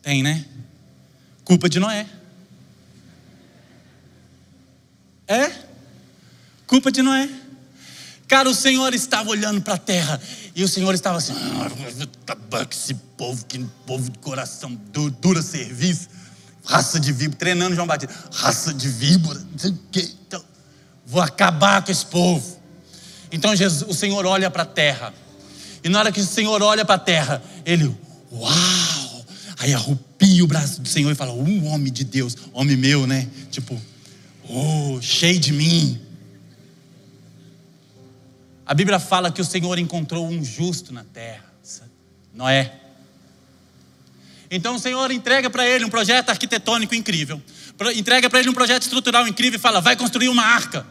[0.00, 0.46] Tem, né?
[1.44, 2.06] Culpa de Noé.
[5.26, 5.50] É?
[6.64, 7.28] Culpa de Noé.
[8.26, 10.20] Cara, o Senhor estava olhando para a terra
[10.54, 16.08] e o Senhor estava assim: ah, esse povo, que povo de coração duro, dura serviço,
[16.64, 19.40] raça de víbora, treinando João Batista, raça de víbora.
[19.94, 20.42] Então,
[21.06, 22.62] vou acabar com esse povo.
[23.30, 25.12] Então Jesus, o Senhor olha para a terra
[25.84, 27.94] e na hora que o Senhor olha para a terra, ele,
[28.32, 29.26] uau!
[29.58, 33.28] Aí arrupia o braço do Senhor e fala: Um homem de Deus, homem meu, né?
[33.50, 33.78] Tipo,
[34.48, 36.00] oh, cheio de mim.
[38.66, 41.44] A Bíblia fala que o Senhor encontrou um justo na terra,
[42.32, 42.72] Noé.
[44.50, 47.42] Então o Senhor entrega para ele um projeto arquitetônico incrível,
[47.94, 50.86] entrega para ele um projeto estrutural incrível e fala: vai construir uma arca.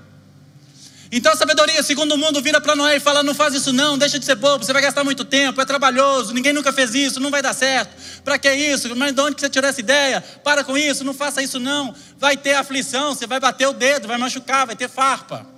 [1.11, 3.97] Então a sabedoria, segundo o mundo, vira para Noé e fala: não faz isso não,
[3.97, 7.19] deixa de ser bobo, você vai gastar muito tempo, é trabalhoso, ninguém nunca fez isso,
[7.19, 7.95] não vai dar certo.
[8.23, 8.95] Para que isso?
[8.95, 10.21] Mas de onde você tirou essa ideia?
[10.43, 11.95] Para com isso, não faça isso não.
[12.17, 15.52] Vai ter aflição, você vai bater o dedo, vai machucar, vai ter farpa.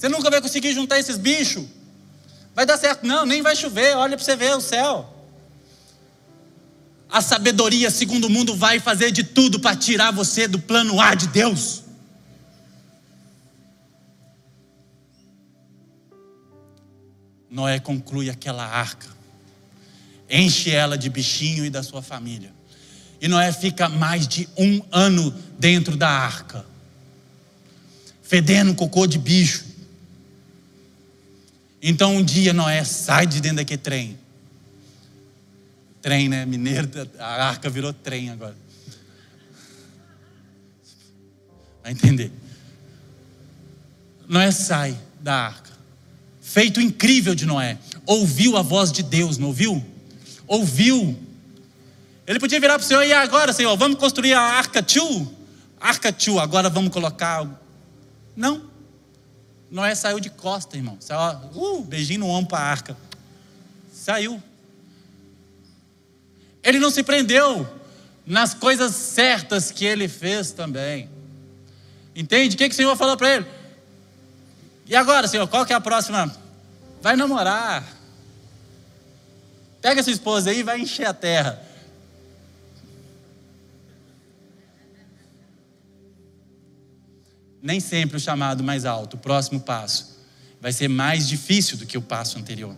[0.00, 1.66] Você nunca vai conseguir juntar esses bichos.
[2.54, 3.06] Vai dar certo.
[3.06, 3.94] Não, nem vai chover.
[3.94, 5.14] Olha para você ver o céu.
[7.10, 11.14] A sabedoria, segundo o mundo, vai fazer de tudo para tirar você do plano A
[11.14, 11.82] de Deus.
[17.50, 19.08] Noé conclui aquela arca,
[20.30, 22.54] enche ela de bichinho e da sua família.
[23.20, 26.64] E Noé fica mais de um ano dentro da arca,
[28.22, 29.69] fedendo cocô de bicho.
[31.82, 34.18] Então um dia Noé sai de dentro daquele trem.
[36.02, 36.44] Trem, né?
[36.46, 38.56] Mineiro, a arca virou trem agora.
[41.82, 42.30] Vai entender.
[44.28, 45.70] Noé sai da arca.
[46.40, 47.78] Feito incrível de Noé.
[48.06, 49.84] Ouviu a voz de Deus, não ouviu?
[50.46, 51.18] Ouviu.
[52.26, 55.32] Ele podia virar para o Senhor, e agora, Senhor, vamos construir a arca tio?
[55.80, 57.48] Arca tio, agora vamos colocar.
[58.36, 58.69] Não.
[59.70, 60.96] Noé saiu de costa, irmão.
[61.00, 62.96] Saiu, uh, beijinho no ombro para a arca.
[63.92, 64.42] Saiu.
[66.62, 67.68] Ele não se prendeu
[68.26, 71.08] nas coisas certas que ele fez também.
[72.14, 72.54] Entende?
[72.54, 73.46] O que, que o Senhor falou para ele?
[74.86, 76.34] E agora, Senhor, qual que é a próxima?
[77.00, 77.84] Vai namorar.
[79.80, 81.62] Pega sua esposa aí e vai encher a terra.
[87.62, 90.18] Nem sempre o chamado mais alto, o próximo passo,
[90.60, 92.76] vai ser mais difícil do que o passo anterior.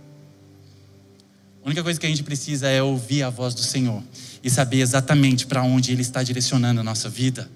[1.62, 4.03] A única coisa que a gente precisa é ouvir a voz do Senhor
[4.43, 7.49] e saber exatamente para onde Ele está direcionando a nossa vida.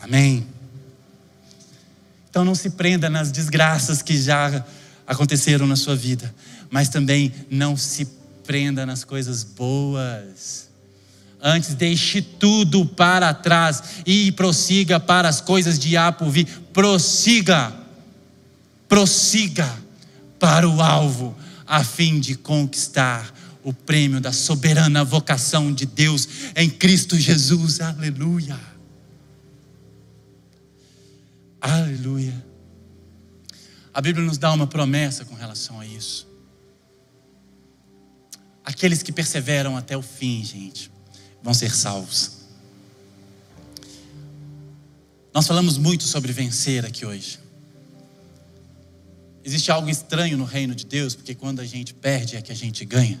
[0.00, 0.46] Amém?
[2.30, 4.64] Então não se prenda nas desgraças que já
[5.06, 6.34] aconteceram na sua vida,
[6.70, 8.06] mas também não se
[8.44, 10.69] prenda nas coisas boas.
[11.42, 15.94] Antes, deixe tudo para trás e prossiga para as coisas de
[16.30, 16.46] vir.
[16.72, 17.74] Prossiga,
[18.86, 19.74] prossiga
[20.38, 21.34] para o alvo,
[21.66, 23.32] a fim de conquistar
[23.62, 27.80] o prêmio da soberana vocação de Deus em Cristo Jesus.
[27.80, 28.58] Aleluia.
[31.58, 32.44] Aleluia.
[33.94, 36.28] A Bíblia nos dá uma promessa com relação a isso.
[38.62, 40.90] Aqueles que perseveram até o fim, gente
[41.42, 42.40] vão ser salvos.
[45.32, 47.38] Nós falamos muito sobre vencer aqui hoje.
[49.44, 52.54] Existe algo estranho no reino de Deus, porque quando a gente perde é que a
[52.54, 53.20] gente ganha.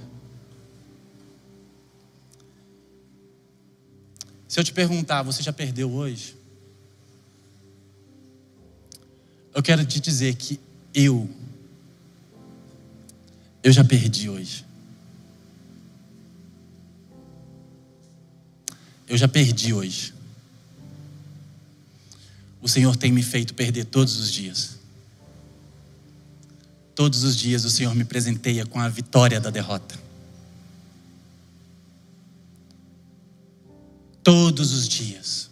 [4.46, 6.36] Se eu te perguntar, você já perdeu hoje?
[9.54, 10.60] Eu quero te dizer que
[10.92, 11.28] eu,
[13.62, 14.64] eu já perdi hoje.
[19.10, 20.14] Eu já perdi hoje.
[22.62, 24.78] O Senhor tem me feito perder todos os dias.
[26.94, 29.98] Todos os dias o Senhor me presenteia com a vitória da derrota.
[34.22, 35.50] Todos os dias.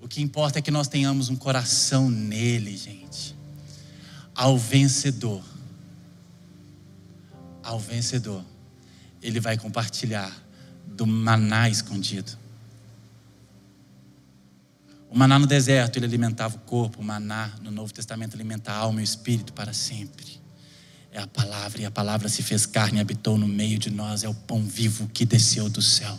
[0.00, 3.36] O que importa é que nós tenhamos um coração nele, gente.
[4.34, 5.44] Ao vencedor.
[7.62, 8.42] Ao vencedor
[9.28, 10.34] ele vai compartilhar
[10.86, 12.32] do maná escondido.
[15.10, 18.76] O maná no deserto, ele alimentava o corpo, o maná no Novo Testamento alimenta a
[18.76, 20.38] alma e o espírito para sempre.
[21.12, 24.24] É a palavra, e a palavra se fez carne e habitou no meio de nós,
[24.24, 26.18] é o pão vivo que desceu do céu.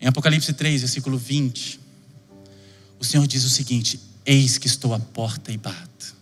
[0.00, 1.80] Em Apocalipse 3, versículo 20,
[2.98, 6.21] o Senhor diz o seguinte: Eis que estou à porta e bato.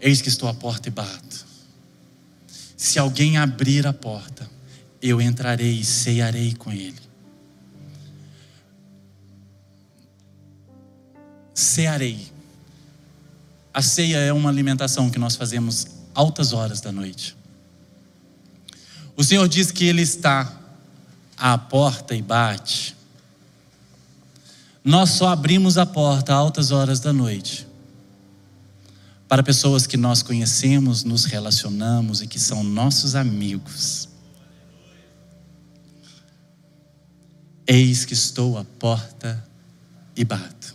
[0.00, 1.46] Eis que estou à porta e bato.
[2.76, 4.48] Se alguém abrir a porta,
[5.02, 6.98] eu entrarei e ceiarei com ele.
[11.52, 12.26] Cearei.
[13.72, 17.36] A ceia é uma alimentação que nós fazemos altas horas da noite.
[19.14, 20.50] O Senhor diz que Ele está
[21.36, 22.96] à porta e bate.
[24.82, 27.69] Nós só abrimos a porta altas horas da noite
[29.30, 34.08] para pessoas que nós conhecemos, nos relacionamos e que são nossos amigos.
[37.64, 39.40] Eis que estou à porta
[40.16, 40.74] e bato.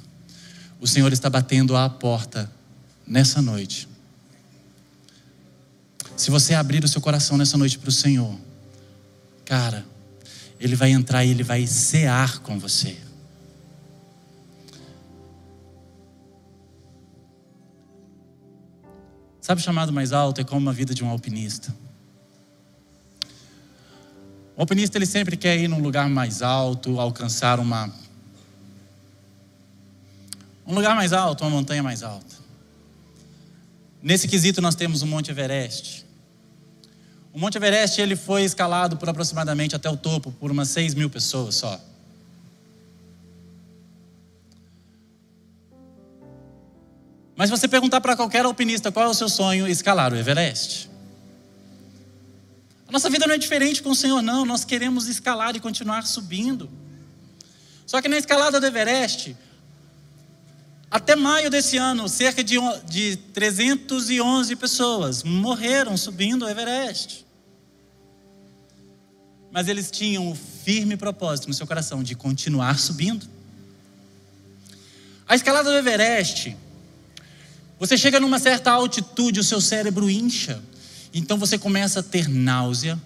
[0.80, 2.50] O Senhor está batendo à porta
[3.06, 3.90] nessa noite.
[6.16, 8.40] Se você abrir o seu coração nessa noite para o Senhor,
[9.44, 9.86] cara,
[10.62, 13.05] Ele vai entrar e Ele vai cear com você.
[19.46, 20.42] Sabe o chamado mais alto?
[20.42, 21.72] É como a vida de um alpinista.
[24.58, 27.94] O alpinista ele sempre quer ir num lugar mais alto, alcançar uma
[30.66, 32.36] um lugar mais alto, uma montanha mais alta.
[34.02, 36.08] Nesse quesito nós temos o Monte Everest.
[37.32, 41.08] O Monte Everest ele foi escalado por aproximadamente até o topo por umas 6 mil
[41.08, 41.80] pessoas só.
[47.36, 50.90] Mas se você perguntar para qualquer alpinista qual é o seu sonho, escalar o Everest.
[52.88, 54.46] A nossa vida não é diferente com o Senhor, não.
[54.46, 56.70] Nós queremos escalar e continuar subindo.
[57.86, 59.36] Só que na escalada do Everest,
[60.90, 67.26] até maio desse ano, cerca de, de 311 pessoas morreram subindo o Everest.
[69.52, 73.28] Mas eles tinham o firme propósito no seu coração de continuar subindo.
[75.28, 76.56] A escalada do Everest,
[77.80, 80.62] você chega numa certa altitude, o seu cérebro incha.
[81.14, 83.00] Então você começa a ter náusea.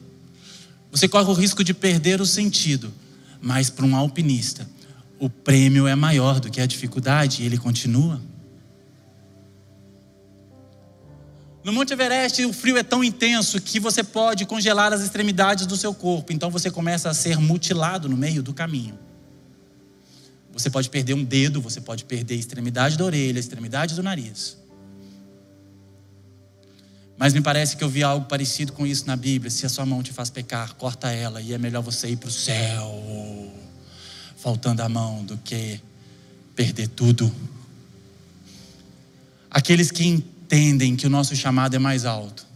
[0.92, 2.94] Você corre o risco de perder o sentido.
[3.42, 4.68] Mas para um alpinista,
[5.20, 8.22] o prêmio é maior do que a dificuldade e ele continua.
[11.64, 15.76] No Monte Everest, o frio é tão intenso que você pode congelar as extremidades do
[15.76, 16.32] seu corpo.
[16.32, 18.98] Então você começa a ser mutilado no meio do caminho.
[20.52, 24.04] Você pode perder um dedo, você pode perder a extremidade da orelha, a extremidade do
[24.04, 24.59] nariz.
[27.20, 29.52] Mas me parece que eu vi algo parecido com isso na Bíblia.
[29.52, 32.30] Se a sua mão te faz pecar, corta ela e é melhor você ir para
[32.30, 32.90] o céu
[34.38, 35.82] faltando a mão do que
[36.56, 37.30] perder tudo.
[39.52, 42.48] Aqueles que entendem que o nosso chamado é mais alto.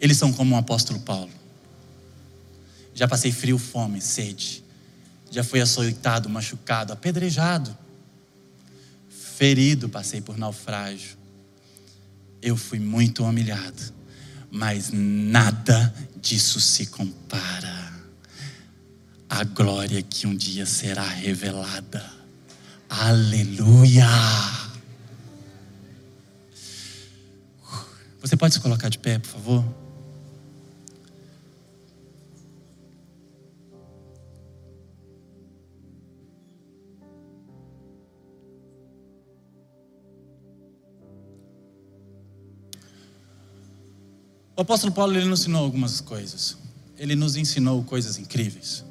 [0.00, 1.30] Eles são como o apóstolo Paulo.
[2.92, 4.64] Já passei frio, fome, sede.
[5.30, 7.81] Já fui açoitado, machucado, apedrejado.
[9.42, 11.18] Ferido, passei por naufrágio.
[12.40, 13.92] Eu fui muito humilhado
[14.52, 17.92] mas nada disso se compara
[19.28, 22.04] à glória que um dia será revelada.
[22.88, 24.06] Aleluia!
[28.20, 29.81] Você pode se colocar de pé, por favor?
[44.56, 46.56] O apóstolo Paulo ele nos ensinou algumas coisas.
[46.98, 48.84] Ele nos ensinou coisas incríveis.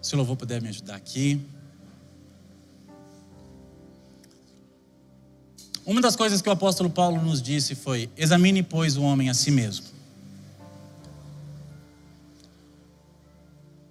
[0.00, 1.40] Se o louvor puder me ajudar aqui.
[5.84, 9.34] Uma das coisas que o apóstolo Paulo nos disse foi: examine, pois, o homem a
[9.34, 9.86] si mesmo.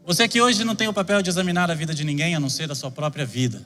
[0.06, 2.50] Você que hoje não tem o papel de examinar a vida de ninguém a não
[2.50, 3.64] ser a sua própria vida.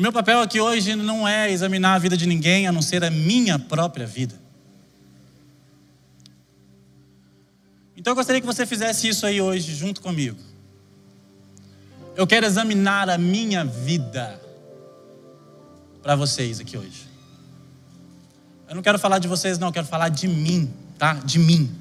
[0.00, 3.04] O meu papel aqui hoje não é examinar a vida de ninguém a não ser
[3.04, 4.34] a minha própria vida.
[7.94, 10.38] Então eu gostaria que você fizesse isso aí hoje junto comigo.
[12.16, 14.40] Eu quero examinar a minha vida
[16.02, 17.06] para vocês aqui hoje.
[18.70, 21.12] Eu não quero falar de vocês, não, eu quero falar de mim, tá?
[21.12, 21.78] De mim.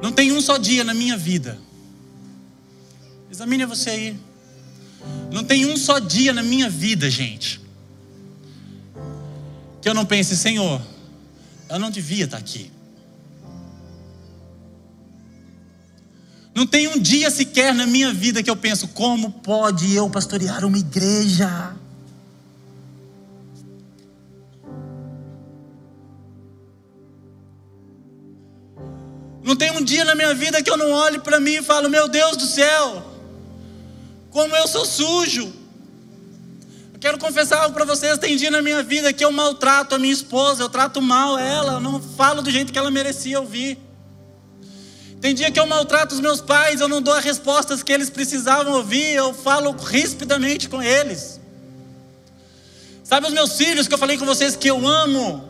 [0.00, 1.65] Não tem um só dia na minha vida.
[3.36, 4.16] Examine você aí.
[5.30, 7.60] Não tem um só dia na minha vida, gente,
[9.82, 10.80] que eu não pense, Senhor,
[11.68, 12.72] eu não devia estar aqui.
[16.54, 20.64] Não tem um dia sequer na minha vida que eu penso, como pode eu pastorear
[20.64, 21.76] uma igreja?
[29.44, 31.90] Não tem um dia na minha vida que eu não olhe para mim e falo,
[31.90, 33.15] meu Deus do céu,
[34.36, 35.50] como eu sou sujo.
[36.92, 39.98] Eu quero confessar algo para vocês: tem dia na minha vida que eu maltrato a
[39.98, 43.78] minha esposa, eu trato mal ela, eu não falo do jeito que ela merecia ouvir.
[45.22, 48.10] Tem dia que eu maltrato os meus pais, eu não dou as respostas que eles
[48.10, 51.40] precisavam ouvir, eu falo rispidamente com eles.
[53.02, 55.48] Sabe os meus filhos que eu falei com vocês que eu amo?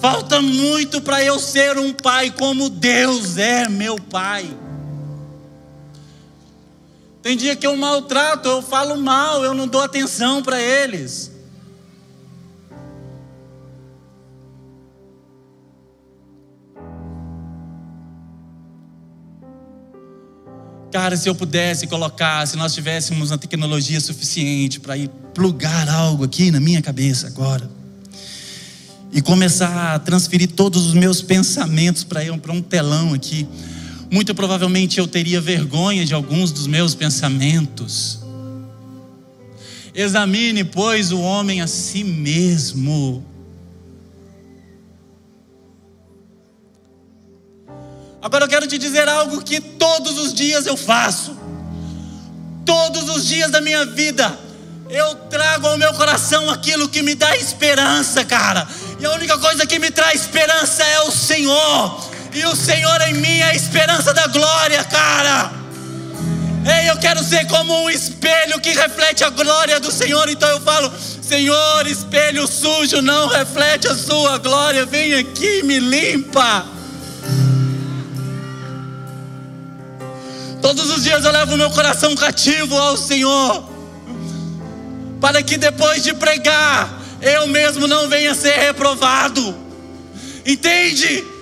[0.00, 4.63] Falta muito para eu ser um pai como Deus é meu pai.
[7.24, 11.30] Tem dia que eu maltrato, eu falo mal, eu não dou atenção para eles.
[20.92, 26.24] Cara, se eu pudesse colocar, se nós tivéssemos uma tecnologia suficiente para ir plugar algo
[26.24, 27.70] aqui na minha cabeça agora
[29.10, 32.20] e começar a transferir todos os meus pensamentos para
[32.52, 33.48] um telão aqui.
[34.14, 38.20] Muito provavelmente eu teria vergonha de alguns dos meus pensamentos.
[39.92, 43.26] Examine, pois, o homem a si mesmo.
[48.22, 51.36] Agora eu quero te dizer algo que todos os dias eu faço.
[52.64, 54.38] Todos os dias da minha vida
[54.88, 58.64] eu trago ao meu coração aquilo que me dá esperança, cara.
[59.00, 62.14] E a única coisa que me traz esperança é o Senhor.
[62.34, 65.52] E o Senhor em mim é a esperança da glória, cara.
[66.66, 70.28] Ei, eu quero ser como um espelho que reflete a glória do Senhor.
[70.28, 70.92] Então eu falo:
[71.22, 74.84] Senhor, espelho sujo não reflete a sua glória.
[74.84, 76.66] Vem aqui, me limpa.
[80.60, 83.74] Todos os dias eu levo meu coração cativo ao Senhor
[85.24, 89.56] para que depois de pregar, eu mesmo não venha ser reprovado.
[90.44, 91.33] Entende?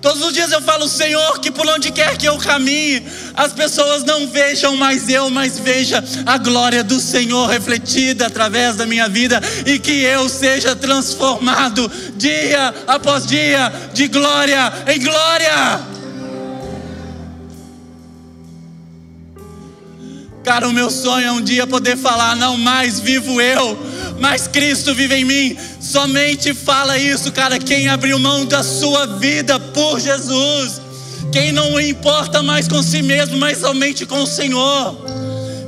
[0.00, 3.04] Todos os dias eu falo, Senhor, que por onde quer que eu caminhe,
[3.34, 8.86] as pessoas não vejam mais eu, mas veja a glória do Senhor refletida através da
[8.86, 15.98] minha vida e que eu seja transformado dia após dia, de glória em glória.
[20.44, 23.78] Cara, o meu sonho é um dia poder falar: não mais vivo eu,
[24.18, 25.58] mas Cristo vive em mim.
[25.88, 27.58] Somente fala isso, cara.
[27.58, 30.82] Quem abriu mão da sua vida por Jesus,
[31.32, 34.98] quem não importa mais com si mesmo, mas somente com o Senhor.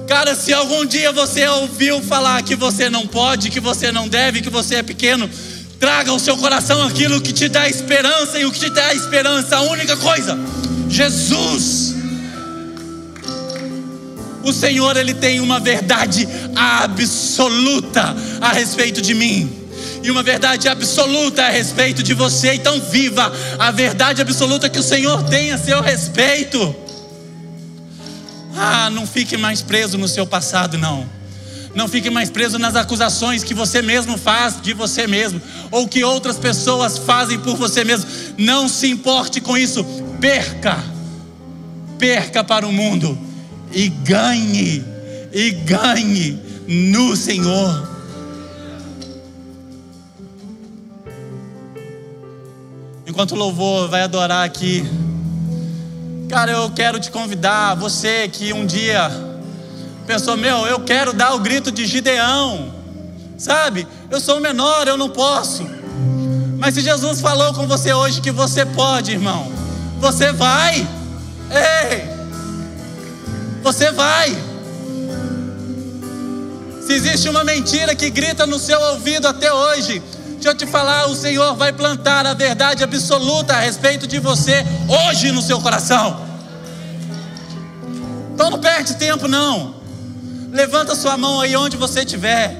[0.06, 4.42] Cara, se algum dia você ouviu falar que você não pode, que você não deve,
[4.42, 5.28] que você é pequeno,
[5.78, 9.56] traga ao seu coração aquilo que te dá esperança e o que te dá esperança,
[9.56, 10.38] a única coisa:
[10.86, 11.94] Jesus.
[14.44, 19.59] O Senhor ele tem uma verdade absoluta a respeito de mim.
[20.02, 24.82] E uma verdade absoluta a respeito de você, então viva a verdade absoluta que o
[24.82, 26.74] Senhor tem a seu respeito.
[28.56, 31.06] Ah, não fique mais preso no seu passado, não.
[31.74, 35.40] Não fique mais preso nas acusações que você mesmo faz de você mesmo,
[35.70, 38.10] ou que outras pessoas fazem por você mesmo.
[38.36, 39.84] Não se importe com isso.
[40.20, 40.82] Perca,
[41.98, 43.16] perca para o mundo
[43.72, 44.84] e ganhe,
[45.32, 47.89] e ganhe no Senhor.
[53.10, 54.88] Enquanto o louvor vai adorar aqui,
[56.28, 59.10] cara, eu quero te convidar, você que um dia
[60.06, 62.72] pensou, meu, eu quero dar o grito de Gideão,
[63.36, 63.84] sabe?
[64.08, 65.66] Eu sou menor, eu não posso.
[66.56, 69.50] Mas se Jesus falou com você hoje que você pode, irmão,
[69.98, 70.86] você vai.
[71.50, 72.08] Ei!
[73.64, 74.30] Você vai.
[76.86, 80.00] Se existe uma mentira que grita no seu ouvido até hoje,
[80.40, 84.64] deixa eu te falar: o Senhor vai plantar a verdade absoluta a respeito de você
[84.88, 86.28] hoje no seu coração.
[88.34, 89.74] Então não perde tempo, não.
[90.50, 92.56] Levanta sua mão aí onde você estiver.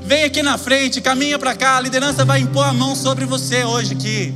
[0.00, 1.78] Vem aqui na frente, caminha para cá.
[1.78, 4.34] A liderança vai impor a mão sobre você hoje aqui.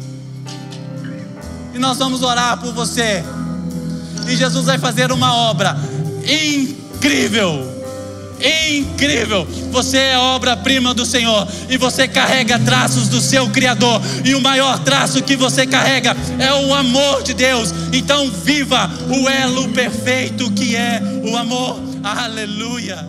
[1.74, 3.22] E nós vamos orar por você.
[4.26, 5.76] E Jesus vai fazer uma obra
[6.24, 7.71] incrível.
[8.42, 9.46] Incrível!
[9.70, 14.78] Você é obra-prima do Senhor e você carrega traços do seu Criador, e o maior
[14.80, 17.72] traço que você carrega é o amor de Deus.
[17.92, 21.00] Então, viva o elo perfeito que é
[21.30, 21.80] o amor.
[22.02, 23.08] Aleluia!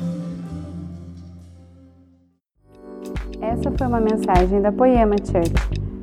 [3.42, 5.52] Essa foi uma mensagem da Poema Church.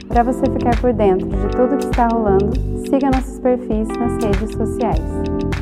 [0.09, 2.53] Para você ficar por dentro de tudo que está rolando,
[2.91, 5.60] siga nossos perfis nas redes sociais.